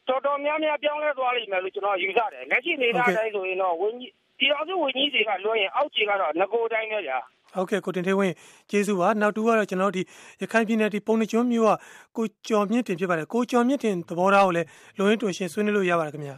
[0.08, 7.18] တော်တော်များများပြောင်းလဲသွားလိမ့်မယ်လို့ကျွန်တော်ယူဆတယ်လက်ရှိနေတာတိုင်းဆိုရင်တော့ဝင်းကြီးဒီအောင်စုဝင်းကြီးတွေကလွှဲရင်အောက်ခြေကတော့ငကိုတိုင်းပဲကြာ
[7.54, 8.34] ဟုတ်ကဲ့ကိုတင်ထေးဝင်း
[8.70, 10.02] ကျေးဇူးပါနောက်တူကတော့ကျွန်တော်ဒီ
[10.42, 11.72] ရခိုင်ပြည်နယ်ဒီပုံနှကျွန်းမြို့က
[12.16, 16.36] ကိုကျော်မြင့်တင်ဖြစ်ပါတယ်ကိုကျော်မြင့်တင်သဘောထားကိုလည်းလိုရင်းတူရှင်ဆွေးနွေးလို့ရပါတယ်ခင်ဗျာ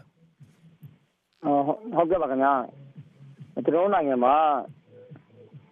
[1.96, 2.52] ဟုတ်ကဲ့ပါခင်ဗျာ
[3.64, 4.34] ကျွန်တော်နိုင်ငံမှာ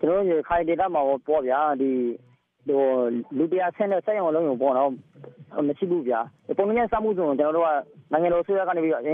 [0.03, 1.91] ကျွန်တော်ရခိုင်ဒေသမှာပေါ့ဗျာဒီ
[2.69, 2.83] ဟို
[3.39, 4.91] လူတရားဆင်းတဲ့စက်ရုံလုံးရုံပေါ့နော်
[5.69, 6.21] မရှိဘူးဗျာ
[6.59, 7.69] ပုံမှန်စမှုဆိုကျွန်တော်တို့က
[8.13, 9.05] နိုင်ငံတော်ဆွေးရကနေပြီးတော့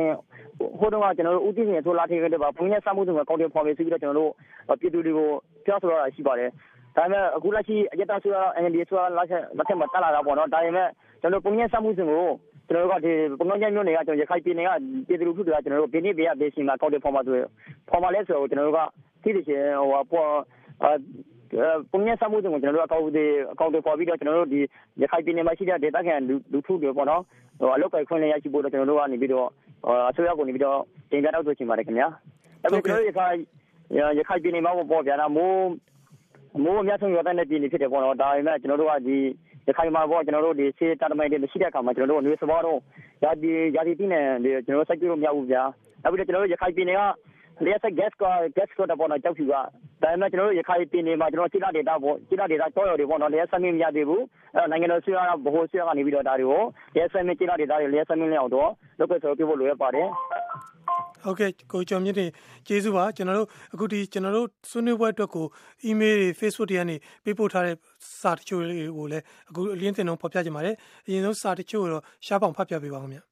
[0.78, 4.32] ဟိုတုန်းကကျွန်တော်တို့ဦးတည်နေဆိုလာထည့်ခဲ့တဲ့ပါပုံမှန်စမှုဆိုကကောက်တယ်ဖော်ပြီးဆိုပြီးတော့ကျွန်တော်တို့
[4.80, 5.28] ပြည်သူတွေကို
[5.66, 6.50] ပြောဆိုရတာရှိပါတယ်
[6.96, 10.88] ဒါပေမဲ့အခုလက်ရှိအကြတာဆွေးရ NLD ဆွေးရလက်ချက်လက်ချက်မှာတက်လာတာပေါ့နော်ဒါပေမဲ့
[11.20, 12.26] ကျွန်တော်ပုံမှန်စမှုဆိုကို
[12.68, 14.70] ကျွန်တော်တို့ကဒီပုံမှန်ကျမျိုးတွေကကျွန်တော်ရခိုင်ပြည်နယ်က
[15.08, 17.36] ပြည်သူလူထုတွေကကျွန်တော်တို့ပြည်နေပြည်ပြည်ရှင်မှာကောက်တဲ့ဖော်မှာဆို
[17.88, 18.80] ဖော်မှာလဲဆိုတော့ကျွန်တော်တို့က
[19.22, 20.30] သိတယ်ရှင်ဟိုပေါ်
[21.92, 24.60] ပုံညာစမှုတွေကို ကျွန်တော်တို့ အကောင့်တွေအကောင့်တွေပေါ်ပြီးတော့ ကျွန်တော်တို့ ဒီ
[25.02, 26.14] ရခိုင်ပြည်နယ်မှာရှိတဲ့ ဒေသခံ
[26.52, 27.22] လူထုတွေပေါ့နော်
[27.60, 29.48] ဟိုအလုပ်ကိုခွင့်လည်းရရှိဖို့တော့ကျွန်တော်တို့ကနေပြီးတော့
[30.08, 30.78] အစိုးရကနေပြီးတော့
[31.10, 32.08] တင်ပြတော့ဆိုချင်ပါတယ်ခင်ဗျာ
[32.62, 33.36] အဲ့ဒါကျွန်တော်ရခိုင်
[34.18, 35.68] ရခိုင်ပြည်နယ်မှာပေါ့ဗျာနော်မိုး
[36.64, 39.18] မိုးအများဆုံးရတဲ့ ပြည်နယ်ဖြစ်တယ်ပေါ့နော် ဒါပေမဲ့ကျွန်တော်တို့က ဒီ
[39.68, 42.78] ရခိုင်မှာပေါ့ကျွန်တော်တို့ဒီစေတာတမိုင်းတွေ မရှိတဲ့အခါမှာ ကျွန်တော်တို့နေစဘောတော့
[43.24, 44.24] ယာဒီယာဒီတင်းနဲ့
[44.66, 45.62] ကျွန်တော်တို့ စိုက်ကြည့်လို့မရဘူးဗျာ
[46.02, 47.02] နောက်ပြီးတော့ ကျွန်တော်တို့ ရခိုင်ပြည်နယ်က
[47.64, 48.24] လျှက်ဆက် gas က
[48.56, 49.62] gas ကတော့ပေါ်တော့ကြောက်ဖြူကဒါ
[50.02, 54.22] ပေမဲ့ကျွန်တော်တို့ ရခိုင်ပြည်နယ်မှာ ကျွန်တော်စိလာဒေတာပေါ့စိလာဒေတာတောရော်တွေပေါ့နော် လျှက်ဆက်မင်းမရသေးဘူး
[54.56, 56.62] အဲနိုင်ငံတော်ဆွေးရဗဟိုဆွေးရကနေပြီးတော့ ဒါတွေကို
[56.94, 60.08] လျှက်ဆက်မင်းစိလာဒေတာတွေ လျှက်ဆက်မင်းလည်းအောင်တော့ လုပ်ခဲ့ဆိုပြဖို့ လိုရပါတယ်
[61.24, 62.30] ဟုတ်ကဲ့ ကိုကျော်မြင့်တင်
[62.66, 65.46] ကျေးဇူးပါ ကျွန်တော်တို့ အခုဒီကျွန်တော်တို့ ဆွေးနွေးပွဲအတွက်ကို
[65.88, 67.76] email တွေ Facebook တွေကနေ ပေးပို့ထားတဲ့
[68.20, 70.74] စာတချို့တွေကိုလည်း အခု အလင်းတင်တော့ဖော်ပြကြပါတယ်
[71.06, 73.27] အရင်ဆုံး စာတချို့တော့ ရှားပေါင် ဖတ်ပြပေးပါဦးခင်ဗျာ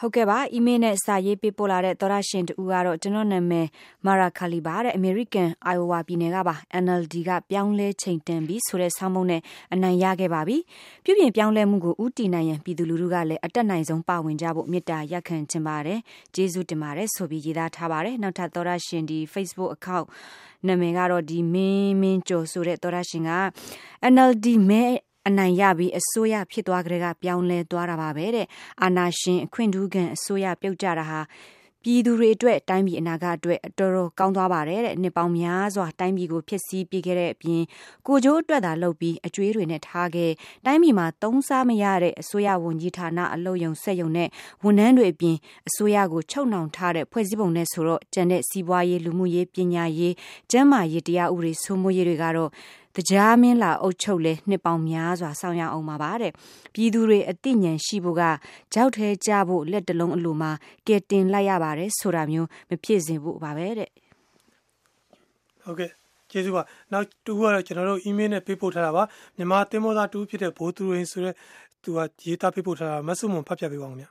[0.00, 3.66] ဟုတ်ကဲ့ပါအီးမေးလ်နဲ့စာရေးပေးပို့လာတဲ့သောရရှင်တူကတော့ကျွန်တော်နာမည်
[4.06, 9.40] မာရာခါလီပါတဲ့အမေရိကန်အိုင်အိုဝါပြည်နယ်ကပါ NLD ကပြောင်းလဲချိန်တန်ပြီးဆိုတဲ့ဆောင်းမုံနဲ့
[9.74, 10.56] အနိုင်ရခဲ့ပါပြီ
[11.04, 16.00] ပြုပြင်ပြောင်းလဲမှုကိုဥတီနိုင်ရန်ပြည်သူလူထုကလည်းအတက်နိုင်ဆုံးပါဝင်ကြဖို့မေတ္တာရက်ခံချင်ပါတယ်
[16.34, 20.06] ကျေးဇူးတင်ပါတယ်ဆိုပြီးရေးသားထားပါတယ်နောက်ထပ်သောရရှင်ဒီ Facebook account
[20.66, 23.32] နာမည်ကတော့ဒီမင်းမင်းကျော်ဆိုတဲ့သောရရှင်က
[24.12, 24.84] NLD မဲ
[25.28, 28.46] အနိုင်ရပြီးအစိုးရဖြစ်သွားကြတဲ့ကပြောင်းလဲသွားတာပါပဲတဲ့
[28.82, 31.20] အာနာရှင်အခွင့်ထူးကန်အစိုးရပြုတ်ကြတာဟာ
[31.84, 37.62] ပြည်သူတွေအတွက်တိုင်းပြည်အနာဂတ်အတွက်အတော်တော်ကောင်းသွားပါတယ်တဲ့နှစ်ပေါင်းများစွာတိုင်းပြည်ကိုဖျက်ဆီးပြခဲ့တဲ့အပြင်
[38.06, 40.32] ကိုကျိုးအတွက်သာလုပ်ပြီးအကျွေးတွေနဲ့ထားခဲ့
[40.66, 44.28] တိုင်းပြည်မှာသုံးစားမရတဲ့အစိုးရဝန်ကြီးဌာနအလုပ်ယုံဆက်ယုံနဲ့
[44.64, 45.36] ဝန်ထမ်းတွေအပြင်
[45.68, 50.14] အစိုးရကိုချုပ်နှောင်ထားတဲ့ဖွဲ့စည်းပုံနဲ့ဆိုတော့ကျန်တဲ့စီးပွားရေးလူမှုရေးပညာရေး
[50.50, 52.50] ကျန်းမာရေးတရားဥပဒေစိုးမိုးရေးတွေကတော့
[52.98, 56.32] တရားမင်းလာအုပ်ချုပ်လဲနှစ်ပေါင်းများစွာဆောင်ရအောင်ပါပါတဲ့
[56.74, 58.22] ပြည်သူတွေအသိဉာဏ်ရှိဖို့က
[58.74, 60.50] ကြောက်ထဲကြဖို့လက်တလုံးအလိုမှာ
[60.86, 63.90] ကဲတင်လိုက်ရပါတယ်ဆိုတာမျိုးမဖြစ်စေဖို့ပါပဲတဲ့
[65.62, 65.90] ဟုတ်ကဲ့
[66.30, 69.02] ကျေးဇူးပါနောက်တူကတော့ကျွန်တော်တို့ email နဲ့ပေးပို့ထားတာပါ
[69.36, 71.34] မြန်မာသင်္ဘောသားတူဖြစ်တဲ့ဘိုးသူရင်းဆိုတဲ့
[71.82, 74.10] သူကရေးသားပေးပို့ထားတာမဆုမွန်ဖတ်ပြပေးပါဦးခင်ဗျာ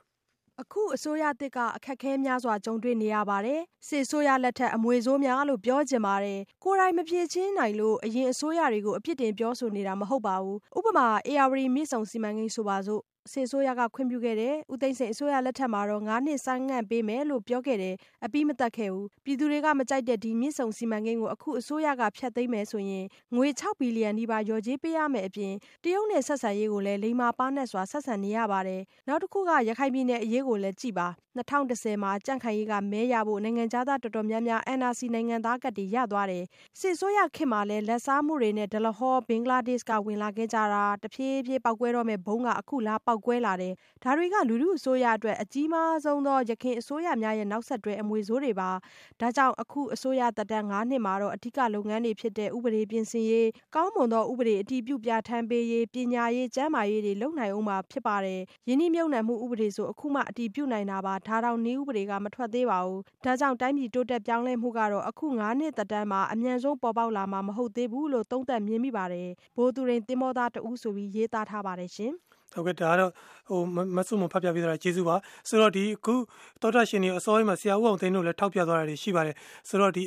[0.62, 20.18] အခုအစိုးရသစ်က အခက်ခဲများစွာ ကြုံတွေ့နေရပါတယ်။စစ်အစိုးရလက်ထက် အမွေဆိုးများလို့ ပြောချင်ပါတယ်။ကိုယ်တိုင်မဖြေရှင်းနိုင်လို့ အရင်အစိုးရတွေကို အပြစ်တင်ပြောဆိုနေတာ မဟုတ်ပါဘူး။ဥပမာ ဧရာဝတီမြစ်ဆုံစီမံကိန်းဆိုပါစို့စစ်အစိုးရက ခွင့်ပြုခဲ့တယ်။ဦးသိန်းစိန်အစိုးရလက်ထက်မှာတော့ ၅ နှစ် ဆိုင်းငံ့ပေးမယ်လို့ ပြောခဲ့တယ်။အပြီးမသတ်ခဲ့ဘူး။ပြည်သူတွေက မကြိုက်တဲ့
[20.24, 23.04] ဒီမြစ်ဆုံစီမံကိန်းကို အခုအစိုးရက ဖျက်သိမ်းမယ်ဆိုရင်
[23.34, 25.54] ငွေ ၆ ဘီလီယံနီးပါး လျော်ကြေးပေးရမယ့်အပြင်
[25.84, 36.44] တရုတ်နဲ့ ဆက်ဆံရေးကိုလည်း လိမ္မာပါးနပ်စွာ ဆက်ဆံနေရပါတယ်။နောက်တခုက ရခိုင်ပြည်နယ်အရေးကိုလည်း ကြည့်ပါ။၂၀၁၀ မှာ ကြံ့ခိုင်ရေးက မဲရဖို့ နိုင်ငံခြားသား တော်တော်များများ NRC နိုင်ငံသားကဒ်တွေ ရသွားတယ်။
[36.80, 48.70] စစ်အစိုးရခေတ်မှာလည်း လာဘ်စားမှုတွေနဲ့ ဒလဟော ဘင်္ဂလားဒေ့ရှ်က ဝင်လာခဲ့ကြတာ တဖြည်းဖြည်း ပေါက်ကွဲတော့မယ့် ဗုံးက အခုလားပေါက်ကွဲလာတယ်။ဒါတွေက လူထုအစိုးရအတွက် အကြီးမားဆုံးသော ယခင်အစိုးရများရဲ့ နောက်ဆက်တွဲ အမွေဆိုးတွေပါ။
[49.20, 65.04] ဒါကြောင့် အခုအစိုးရသက်တမ်း ၅ နှစ်မှာတော့ အဓိကလုပ်ငန်းတွေဖြစ်တဲ့ ဥပဒေပြင်ဆင်ရေး၊ကောင်းမွန်သော ဥပဒေ အတည်ပြုပြဌာန်းပေးရေး၊ပညာရေး၊ကျန်းမာရေးတွေ လုပ်နိုင်ဦးမှာ ဖြစ်ပါတယ်။ရင်းနှီးမြှုပ်နှံမှု ဥပဒေဆို အခုမှ အတည်ပြုနိုင်တာပါ။ဒါတောင် နည်းဥပဒေက မထွက်သေးပါဘူး။ဒါကြောင့် တိုင်းပြည်တိုးတက်ပြောင်းလဲမှုကတော့
[65.08, 72.12] အခု ၅ နှစ်သက်တမ်းမှာ အမြန်ဆုံး ပေါ်ပေါက်လာမှာ မဟုတ်သေးဘူးလို့ သုံးသပ်မြင်မိပါတယ်။ဘိုသူရိန်သင်္ဘောသားတဦးဆိုပြီး ရေးသားထားပါတယ်ရှင်။
[72.52, 73.12] ဟုတ်ကဲ့ဒါကတော့
[73.48, 73.60] ဟို
[73.96, 75.16] မဆုမဖတ်ပြပေးတာကျေးဇူးပါ
[75.48, 76.14] ဆိုတော့ဒီအခု
[76.62, 79.36] တောတာရှင်တွေအစောပိုင်းမှာဆရာဦးအောင်သိန်းတို့လည်းထောက်ပြသွားတာတွေရှိပါတယ်
[79.68, 80.02] ဆိုတော့ဒီ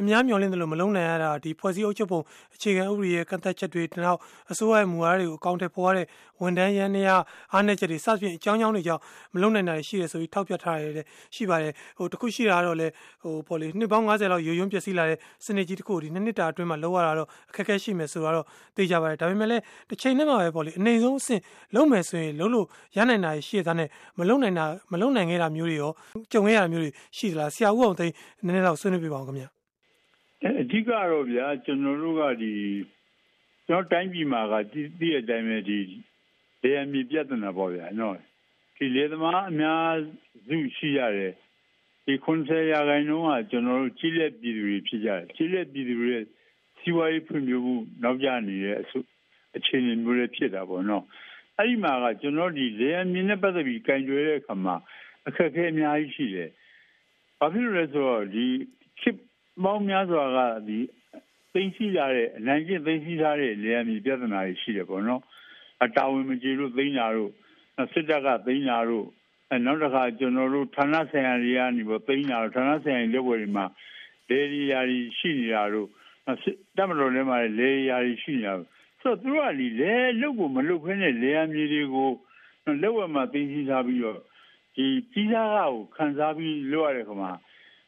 [0.00, 2.20] အများမျှော်လင့်တယ်လို့မလုံးနိုင်ရတာဒီဖွဲ့စည်းအုပ်ချုပ်ပုံ
[2.54, 4.18] အခြေခံဥပဒေရဲ့ကန့်သက်ချက်တွေနောက်
[4.52, 6.06] အစိုးရရဲ့မူဝါဒတွေကိုအကောင့်ထဲပေါ်ရတဲ့
[6.42, 7.10] ဝန်ထမ်းရန်နေရ
[7.52, 9.02] အားနည်းချက်တွေစသဖြင့်အကြောင်းကြောင်းတွေကြောင့်
[9.34, 12.88] မလုံးနိုင်တာရှိတယ်ဆိုပြီးထောက်ပြထားရတဲ့ရှိပါတယ်ဟိုတခုရှိတာတော့လေ
[13.22, 21.40] ဟိုပေါ်လေနှစ်ပေါင်း90လောက်ရိုးရုံပျက်စီးလာတဲ့စနစ်ကြီးတစ်ခုဒီနှစ်နှစ်တာအတွင်းမှာလောက်ရတာတော့အခက်အခဲရှိမယ်ဆိုတော့သိကြပါတယ်ဒါပေမဲ့လည်းတစ်ချိန်နဲ့မှပဲပေါ်လေအနေဆုံးအဆင့်
[21.74, 22.66] လုံးမယ်ဆိုရင်လုံးလို့
[22.96, 25.92] ရနိုင်တာရှိတဲ့နဲ့မလုံနိုင်တာမလုံနိုင်ခဲ့တာမျိုးတွေရော
[26.32, 29.44] ကြုံခဲ့ရတာမျိုးတွေရှိသလားဆရာဦးအောင်သိန်းနည်းနည်းတော့ဆွေးနွေးပြပါဦးခင်ဗျ
[30.60, 32.52] အဓိကတော့ဗျာကျွန်တော်တို့ကဒီ
[33.66, 35.78] ကျွန်တော်တိုင်းပြည်မှာကတည်တဲ့အတိုင်းပဲဒီ
[36.64, 38.16] လေယာဉ်မြေပြဿနာပေါ့ဗျာနော်
[38.76, 39.94] ဒီလေသမားအများ
[40.46, 41.32] စုရှိရတယ်
[42.06, 46.16] ဒီ90ရာခိုင်နှုန်းကကျွန်တော်တို့ကြီးလက်ပြည်သူတွေဖြစ်ကြတယ်ကြီးလက်ပြည်သူတွေ
[46.78, 48.98] စီးပွားရေးဖွံ့ဖြိုးမှုနောက်ကျနေတဲ့အစု
[49.56, 51.04] အခြေအနေမျိုးတွေဖြစ်တာပေါ့နော်
[51.58, 54.76] အဲ့ဒီမှာကကျွန်တော်ဒီလေယာဉ်မြင်နဲ့ပတ်သက်ပြီးကင်ကြွယ်တဲ့အခါမှာ
[55.26, 56.50] အခက်အခဲအများကြီးရှိတယ်။
[57.38, 58.46] ဘာဖြစ်လို့လဲဆိုတော့ဒီ
[59.00, 59.16] chip
[59.64, 60.78] မောင်းများစွာကဒီ
[61.52, 65.22] သိသိရှိလာတဲ့အနိုင်ကျင့်သိသိရှိထားတဲ့လေယာဉ်မြင်ပြဿနာတွေရှိတယ်ပေါ့နော်။
[65.82, 67.30] အတာဝန်မကျေလို့သိညာတို့
[67.92, 69.06] စစ်တပ်ကသိညာတို့
[69.50, 73.64] အဲနောက်တစ်ခါကျွန်တော်တို့ဌာနဆိုင်ရာတွေကနေပေါ့သိညာတို့ဌာနဆိုင်ရာလက်ဝဲတွေမှာ
[74.28, 75.88] လေရီယာတွေရှိနေတာတို့
[76.76, 78.54] တပ်မတော်ထဲမှာလေရီယာတွေရှိနေတာ
[79.00, 82.10] ဆိုတော့သူတို့ကဒီလေလုတ်ကိုမလုတ်ခွင့်နဲ့လေယာမြေတွေကို
[82.82, 84.20] လက်ဝက်မှာသိသိထားပြီးတော့
[84.74, 87.32] ဒီကြီးစားကကိုခံစားပြီးလွတ်ရတဲ့ခါမှာ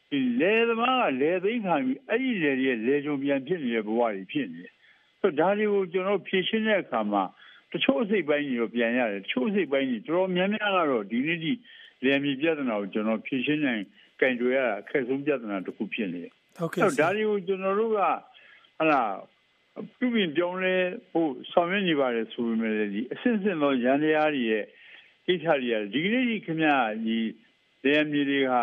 [0.09, 4.73] ဒီလေသမားကလေသိမ်းခံပြီးအဲ့ဒီလေရဲ့လေကြုံပြန်ဖြစ်နေတဲ့ဘဝတွေဖြစ်နေတယ်
[5.19, 7.23] ဆိုတော့ဒါတွေကိုကျွန်တော်ဖြည့်ရှင်းတဲ့အခါမှာ
[7.71, 11.51] တချို့အစိတ်ပိုင်းတွေပြန်ရတယ်တချို့အစိတ်ပိုင်းတွေတော်တော်များများကတော့ဒီနေ့ဒီ
[12.05, 13.83] လေမြေပြဿနာကိုကျွန်တော်ဖြည့်ရှင်းနိုင်
[14.19, 17.99] ကင်တွေရအခက်ဆုံးပြဿနာတစ်ခုဖြစ်နေတယ်ဟုတ်ကဲ့ဒါတွေကိုကျွန်တော်တို့က
[18.79, 19.01] ဟလာ
[19.97, 20.75] ပြုပြင်ပြောင်းလဲ
[21.11, 24.65] ဖို့ဆောင်ရွက်နေပါတယ်ဆိုပေမဲ့ဒီအစစ်စစ်သောရန်တရားတွေရဲ့
[25.25, 26.75] ကိစ္စတွေကဒီကနေ့ဒီခင်ဗျာ
[27.05, 27.17] ဒီ
[27.83, 28.61] လေမြေတွေဟာ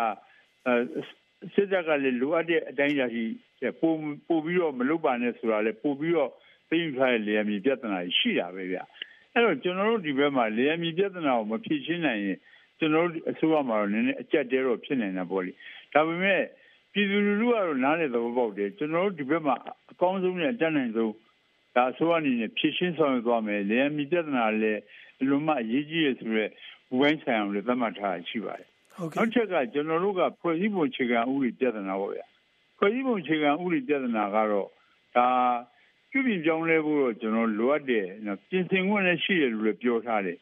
[1.53, 3.25] စစ်တပ်ကလည်းလိုအပ်တဲ့အတိုင်းအတာရှိ
[3.79, 6.31] ပို့ပို့ပြီးတော့မလုပ်ပါနဲ့ဆိုတာလေပို့ပြီးတော့
[6.69, 8.77] သိယူထားတဲ့လေယာဉ်ပြဿနာရှိတာပဲဗျ
[9.33, 12.37] အဲ့တော့ကျွန်တော်တို့ဒီဘက်မှာလေယာဉ်ပြဿနာကိုမဖြေရှင်းနိုင်ရင်
[12.79, 15.51] ကျွန်တော်တို့အစိုးရမှာတော့နည်းနည်းအကြက်တဲတော့ဖြစ်နေတာပေါ့လေ
[15.93, 16.41] ဒါပေမဲ့
[16.93, 19.55] ပြည်သူလူထုကတော့နားလေသဘောပေါက်တယ်ကျွန်တော်တို့ဒီဘက်မှာ
[19.91, 21.13] အကောင်းဆုံးနဲ့အတတ်နိုင်ဆုံး
[21.75, 24.81] ဒါအစိုးရအနေနဲ့ဖြေရှင်းဆောင်ရွက်သွားမယ်လေယာဉ်ပြဿနာလည်း
[25.21, 26.45] အလုံးမအရေးကြီးရဆိုရဲ
[26.87, 32.25] ဘူပိုင်းဆိုင်အောင်လည်းသတ်မှတ်ထားရှိပါတယ်ဟုတ်ကဲ့နောက်ချက်ကကျွန်တော်တို့ကဖွဲ့စည်းပုံခြေခံဥပဒေပြဿနာပေါ့ဗျာ
[32.77, 34.67] ဖွဲ့စည်းပုံခြေခံဥပဒေပြဿနာကတော့
[35.15, 35.27] ဒါ
[36.15, 40.37] ပြုပြင်ပြောင်းလဲဖို့တော့ကျွန်တော်လိုအပ်တယ်နော်ပြင်ဆင်ခွင့်လည်းရှိတယ်လို့လည်းပြောထားတယ်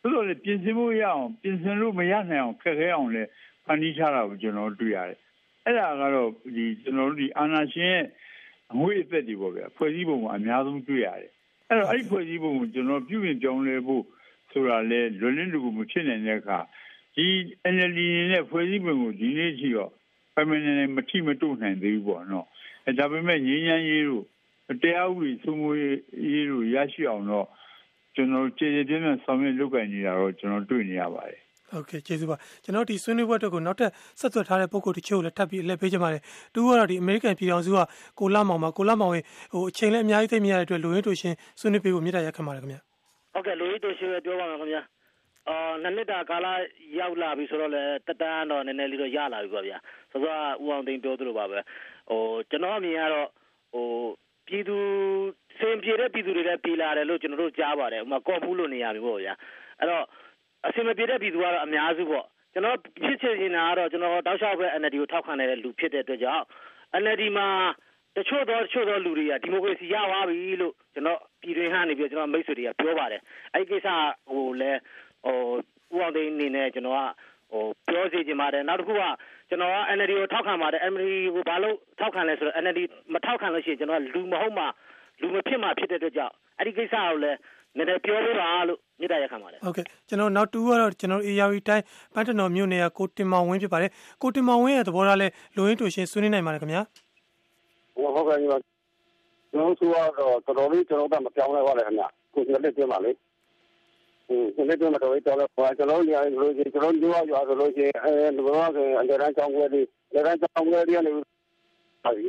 [0.00, 3.28] သို့တော်လည်းပြင်ဆင်ဖို့ရအောင်ပြင်ဆင်လို့မရနိုင်အောင်ခက်ခဲအောင်လည်း
[3.64, 5.18] ဖန်တီးထားတာကိုကျွန်တော်တွေ့ရတယ်
[5.64, 8.04] အဲ့ဒါကတော့ဒီကျွန်တော်တို့ဒီအာဏာရှင်ရဲ့
[8.72, 11.30] အငွေအသက်တွေပေါ့ဗျာဖွဲ့စည်းပုံကအများဆုံးတွေ့ရတယ်
[11.68, 14.02] အဲ့တော့အဲ့ဒီဖွဲ့စည်းပုံကိုကျွန်တော်ပြုပြင်ပြောင်းလဲဖို့
[14.52, 16.58] ဆိုတာလေလွတ်လင်းလူမှုဖြစ်နေတဲ့အခါ
[17.16, 17.26] ဒီ
[17.74, 18.00] NLD
[18.32, 19.92] နဲ့ဖွဲ့စည်းပုံကိုဒီနေ့ရှိတော့
[20.34, 22.46] permanent မထိမတုနိုင်သေးဘူးပေါ့နော်
[22.86, 24.24] အဲဒါပေမဲ့ငြင်းရန်ရေးတို့
[24.82, 27.46] တရားဥပဒေစိုးမိုးရေးတို့ရရှိအောင်တော့
[28.14, 36.22] ကျွန်တော်ကျေကျေပြင်းပြင်းဆောင်ရွက်လုပ်ကိုင်နေတာတော့ကျွန်တော်တွေ့နေရပါတယ်ဟုတ်ကဲ့ကျေးဇူးပါကျွန်တော်ဒီဆွေးနွေးပွဲအတွက်ကိုနောက်ထပ်ဆက်သွယ်ထားတဲ့ပုံကိုတချို့လည်းထပ်ပြီးလက်ပေးကြပါတယ်
[36.54, 37.78] တူကတော့ဒီအမေရိကန်ပြည်ထောင်စုက
[38.20, 42.78] ကိုလာမောင်မှာကိုလာမောင်ရဲ့ဟိုအချိန်လည်းအများကြီးသိမရတဲ့အတွက်လူရင်းတူရှင်ဆွေးနွေးပေးဖို့မြစ်တာရက်ခံပါတယ်ခင်ဗျ
[43.32, 44.82] ဟုတ်ကဲ့လူရင်းတူရှင်ပဲပြောပါမယ်ခင်ဗျာ
[45.48, 46.46] အာနှစ်နှစ်တာကာလ
[46.98, 49.78] ရောက်လာပြီဆိုတော့လေတက်တန်းတော့နည်းနည်းလေးတော့ရလာပြီပေါ့ဗျာ
[50.10, 51.58] ဆိုတော့ဦးအောင်သိန်းပြောသလိုပါပဲ
[52.08, 53.28] ဟိုကျွန်တော်အမြင်ကတော့
[53.72, 53.86] ဟို
[54.46, 54.76] ပြည်သူ
[55.58, 59.34] စင်ပြေတဲ့ပြည်သူတွေလည်းပြည်လာတယ်လို့ကျွန်တော်တို့ကြားပါတယ်ဥမာကော့ဖူးလို့နေရပြီပေါ့ဗျာ
[59.78, 60.04] အဲ့တော့
[60.66, 66.44] အစင်မပြေတဲ့ပြည်သူကတော့အများစုပေါ့ကျွန်တော်ဖြစ်ချင်တာကတော့ကျွန်တော်တောက်လျှောက်ပဲ NLD ကိုထောက်ခံနေတဲ့လူဖြစ်တဲ့အတွက်ကြောင့်
[67.02, 67.48] NLD မှာ
[68.16, 73.88] တချို့သောတချို့သောလူတွေကဒီမိုကရေစီရသွားပြီလို့ကျွန်တော်ပြည်တွင်းဟန်နေပြီးကျွန်တော်မိတ်ဆွေတွေကပြောပါတယ်အဲ့ဒီကိစ္စ
[74.30, 74.72] ဟိုလဲ
[75.24, 75.38] ဟို
[75.94, 77.10] ဦးအောင်သိန်းအနေနဲ့ကျွန်တော်ကဟို
[77.50, 79.02] ပြောစီချင်ပါတယ်နောက်တစ်ခုက
[79.48, 82.80] ကျွန်တော်က NLD ကိုထောက်ခံပါတယ် NLD ကိုဘာလို့ထောက်ခံလဲဆိုတော့ NLD
[83.12, 84.64] မထောက်ခံလို့ရှိရင်ကျွန်တော်ကလူမဟုတ်မှ
[85.20, 87.38] လူမဖြစ်မှဖြစ်တဲ့အတွက်ကြောင့်အဲ့ဒီကိစ္စကိုလည်း
[87.76, 93.90] နည်းနည်းပြောပြပါလို့မြစ်တာရက်ခံပါတယ်ဟုတ်ကဲ့ကျွန်တော်နောက်တူကတော့ကျွန်တော် ARV တိုင်းပန်းတနော်မြို့နယ်ကကိုတင်မောင်ဝင်းဖြစ်ပါတယ်
[94.22, 96.82] ကိုတင်မောင်ဝင်းရဲ့သဘောထားလဲလူရင်းတူရှင်ဆွေးနွေးနိုင်ပါတယ်ခင်ဗျာ
[98.14, 98.54] ဟုတ်ကဲ့ညီမ
[99.52, 103.10] ကျွန်တော်ဆိုတော့တော်တော်လေးကျွန်တော်တို့မပြောင်းလဲပါလေခင်ဗျာကိုယ်လက်ပြင်ပါလေ
[104.28, 112.28] ဟင်းဒီနေ့တော့မတော်တော့တော့ကျွန်တော်ညာလို့ကျွန်တော်ညွှန်ရွာဆိုလို့ရှိရင်အဲဘယ်တော့ကအကြမ်းကြောင်းခွဲလေးကြမ်းကြောင်းခွဲလေးနေပါပြီ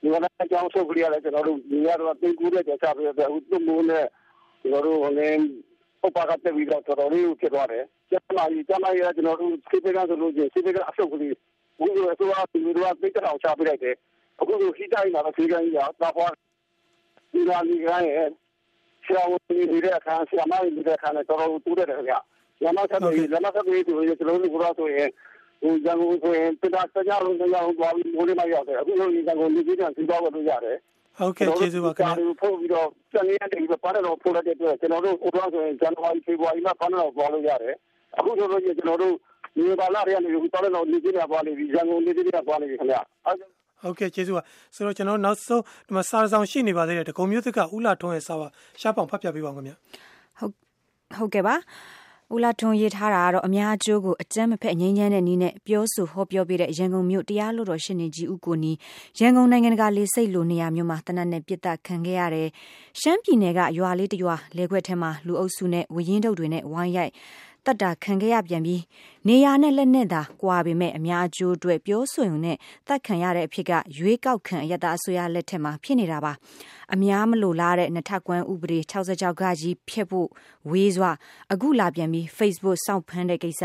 [0.00, 4.06] ဒီကနေ့ကြောင်းဆုပ်ကလေးလည်းကျွန်တော်တို့ညီရတော့တင်ကူးတဲ့ကြချပြီးတော့သူ့မိုးနဲ့
[4.62, 5.28] ကျွန်တော်တို့ဟိုနေ
[6.04, 11.34] ဥပကတက်ပြီးတော့တော်တော်လေးဖြစ်သွားတယ်ကျမကြီးကျမကြီးကကျွန်တော်တို့စိတ်ပေးကဆိုလို့ရှိရင်စိတ်ပေးကအဆုပ်ကလေး
[11.78, 13.96] ဘူးလို့ဆိုတော့ဒီလိုကပိတ်တောင်ချပြလိုက်တယ်
[14.40, 16.32] အခုလိုခိတိုင်းမှာဆေးကန်းကြီးကသွားသွား
[17.32, 18.39] ဒီလာလီကရဲ့ဆ
[19.16, 22.14] ရာဝန်ကြီးတွေအခါဆရာမကြီးတွေအခါနဲ့တော်တော်တူးတယ်ခင်ဗျ။
[22.64, 25.08] ရမဆက်ပြီးရမဆက်ပြီးဒီကျွန်တော်တို့ကတော့ဆိုရင်
[25.62, 30.76] ဟိုရန်ကုန်ဆိုရင်တရားစကြလုံးတရားဟိုသွားပြီးမိုးလေးမရောက်တယ်အခုလိုရန်ကုန်လူကြီးတွေကစီးပွားလို့ရတယ်
[31.18, 37.74] ဟုတ်ကဲ့ကျေးဇူးပါခင်ဗျာပို့ပြီးတော့စနေရက်တည်းပဲပါတယ်တော့ပို့လိုက်တဲ့အတွက်ကျွန်တော်တို့ဟိုတော့ဆိုရင်ဇန်နဝါရီဖေဖော်ဝါရီမှာပါတယ်တော့သွားလို့ရတယ်
[38.16, 39.14] အခုဆိုလို့ကျွန်တော်တို့
[39.56, 43.00] ဒီဘာလာရနေပြီးတော်တော့လူကြီးတွေသွားနေပြီရန်ကုန်လူကြီးတွေသွားနေပြီခင်ဗျာ
[43.82, 44.42] ဟုတ်ကဲ့ကျေးဇူးပါ
[44.74, 48.46] ဆိုတော့ကျွန်တော်နောက်ဆုံးဒီမှာစာဆောင်ရှိနေပါသေးတယ်တကုံမျိုးသက်ကဥလာထွန်းရဲ့စာပါ
[48.80, 49.72] ရှားပေါင်ဖတ်ပြပေးပါဦးခင်ဗျ
[50.38, 50.52] ဟုတ်
[51.16, 51.54] ဟုတ်ကဲ့ပါ
[52.34, 58.72] ဦးလာထွန်းရေးထားတာကတော့အများအကျိုးကိုအကြမ်းမဖက်ငြိမ်းချမ်းတဲ့နည်းနဲ့ပြောဆိုဟောပြောပေးတဲ့ရန်ကုန်မြို့တရားလွှတ်တော်ရှင်နေကြီးဦးကိုနီ
[59.18, 62.48] ရန်ကုန်နိုင်ငံတကာလေစိတ်လိုနေရာမျိုးမှာတနတ်နဲ့ပြစ်ဒတ်ခံခဲ့ရတယ်။
[63.00, 67.12] ရှမ်းပြည်နယ်ကရွာလေးတရွာလဲခွက်ထဲမှာလူအုပ်စုနဲ့ဝရင်တုပ်တွေနဲ့ဝိုင်းရိုက်
[67.66, 68.80] တတ်တာခံခဲ့ရပြန်ပြီး
[69.28, 72.56] နေရာနဲ့လက်နဲ့သာကွာပေမဲ့အများအကျိုးအတွက်ပြောဆိုရုံနဲ့
[72.88, 76.32] တတ်ခံရတဲ့အဖြစ်ကရွေးကောက်ခံအယတအစိုးရလက်ထက်မှာဖြစ်နေတာပါ
[76.94, 80.28] အများမလိုလားတဲ့နှစ်ထပ်ကွမ်းဥပဒေ66ကကြီးဖျက်ဖို့
[80.70, 81.10] ဝေးစွာ
[81.52, 83.62] အခုလာပြန်ပြီး Facebook စောင့်ဖမ်းတဲ့ကိစ္စ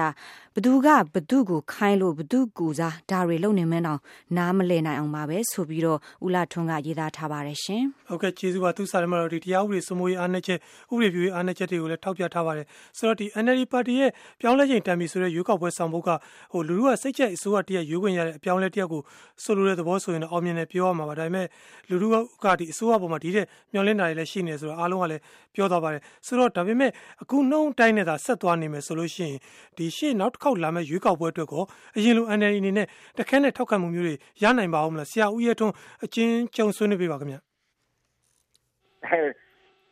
[0.55, 3.99] ဘသူကဘသူကိုခိုင်းလို့ဘသူကူစားဒါတွေလုံနေမှန်းတော့
[4.37, 10.59] နားမလည်နိုင်အောင်ပါပဲဆိုပြီးတော့ဦးလာထွန်းကရေးသားထားပါတယ်ရှင်ဟုတ်ကဲ့ကျေးဇူးပါသူစာရမတော်ဒီတရားဥပဒေစမိုးရေးအားနည်းချက်
[10.93, 12.65] ဥပဒေပြုရေးအားနည်းချက်တွေကိုလည်းထောက်ပြထားပါတယ်
[12.97, 16.09] ဆိုတော့ဒီ NLD ပါတီရဲ့ပြောင်းလဲချိန်တန်ပြီဆိုတဲ့ရွေးကောက်ပွဲဆောင်ဖို့က
[16.51, 19.01] ဟိုလူလူကစိတ်ကြိုက်အစိုးရတရက်ရွေးခွင့်ရတဲ့အပြောင်းလဲတရက်ကို
[19.43, 21.47] ဆိုလိုတဲ့သဘောဆိုရင်တော့အောင်မြင်တယ်ပြောရမှာပါဒါပေမဲ့
[21.89, 22.07] လူလူ
[22.43, 25.21] ကဒီအစိုးရပေါ်မှာဒီတဲ့မျောလင့်တာတွေလည်းရှိနေဆိုတော့အားလုံးကလည်း
[25.55, 29.39] ပြောသွားပါတယ်ဆိုတော့ဒါပေမဲ့အခုနှုံးတိုင်းနဲ့သာဆက်သွားနေမယ်ဆိုလို့ရှိရင်
[29.77, 31.63] ဒီရှေ့နောက်တစ်ခေါက်လာမယ့်ရွေးကောက်ပွဲအတွက်ကို
[31.97, 35.73] အရင်လို NLD အနေနဲ့တခဲနဲ့ထောက်ခံမှုမျိုးတွေရနိုင်ပါဦးမလားဆရာဦးရဲထွန်း
[36.05, 37.37] အချင်းကြုံဆွေးနွေးပေးပါခင်ဗျ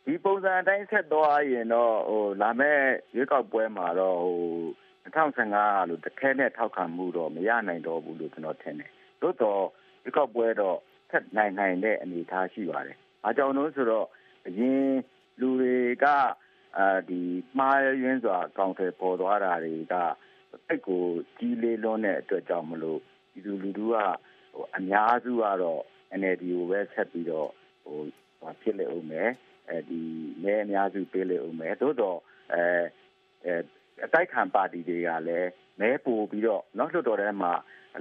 [0.06, 2.82] ဒီပုံစံအတိုင်းဆက်သွားရင်တော့ဟိုလာမယ့်
[3.16, 4.38] ရွေးကောက်ပွဲမှာတော့ဟို
[5.04, 8.90] 2015လို့တခဲနဲ့ထောက်ခံမှုတော့မရနိုင်တော့ဘူးလို့ကျွန်တော်ထင်တယ်။
[9.20, 9.62] သို့တော့
[10.02, 10.76] ရွေးကောက်ပွဲတော့
[11.10, 14.06] ဆက်နိုင်နိုင်တဲ့အနေအထားရှိပါတယ်။အားကြောင့်လို့ဆိုတော့
[14.46, 14.88] အရင်
[15.40, 16.06] လူတွေက
[16.76, 17.20] အာဒီ
[17.58, 19.94] မှားရင်းစွာအကောင့်တွေပေါ်သွားတာတွေက
[20.66, 21.04] စိတ်ကို
[21.38, 23.00] ကြီးလေးလွန်းတဲ့အတွက်ကြောင့်မလို့
[23.32, 23.98] ဒီလူလူတို့က
[24.54, 25.82] ဟိုအများစုကတော့
[26.20, 27.50] NLD ကိုပဲဆက်ပြီးတော့
[27.84, 27.98] ဟို
[28.62, 29.30] ဖြစ်လေဦးမယ်
[29.68, 30.00] အဲဒီ
[30.42, 32.18] မဲအများစုပေးလေဦးမယ်သို့တော့
[32.52, 32.64] အဲ
[33.44, 33.54] အဲ
[34.04, 35.48] အတိုက်ခံပါတီတွေကလည်း
[35.80, 37.52] မဲပို့ပြီးတော့နောက်လွှတ်တော်ထဲမှာ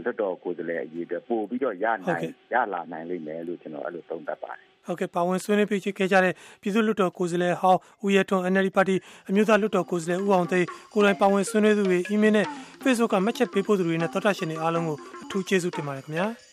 [0.04, 8.96] လွှတ်တော်ကိုယ်စားလှယ်အရေးအတွက်ပို့ပြီးတော့ရနိုင်ရလာနိုင်လိမ့်မယ်လို့ကျွန်တော်အဲ့လိုသုံးသပ်ပါတယ်ဟုတ်ကဲ့ပါဝင်ဆွေးနွေးပြချခဲ့ကြတဲ့ပြည်သူ့လွှတ်တော်ကိုယ်စားလှယ်ဟောင်းဦးရထွန်း NLD ပါတီ
[9.30, 10.60] အမျိုးသားလွှတ်တော်ကိုယ်စားလှယ်ဦးအောင်သိ
[10.94, 12.48] ကိုယ်တိုင်ပါဝင်ဆွေးနွေးသူတွေအီးမေးလ်နဲ့
[12.84, 16.53] Facebook ကမှတ်ချက်ပေးပို့သူတွေနဲ့တော်တာရှင်တွေအားလုံးကိုအထူးကျေးဇူးတင်ပါတယ်ခင်ဗျာ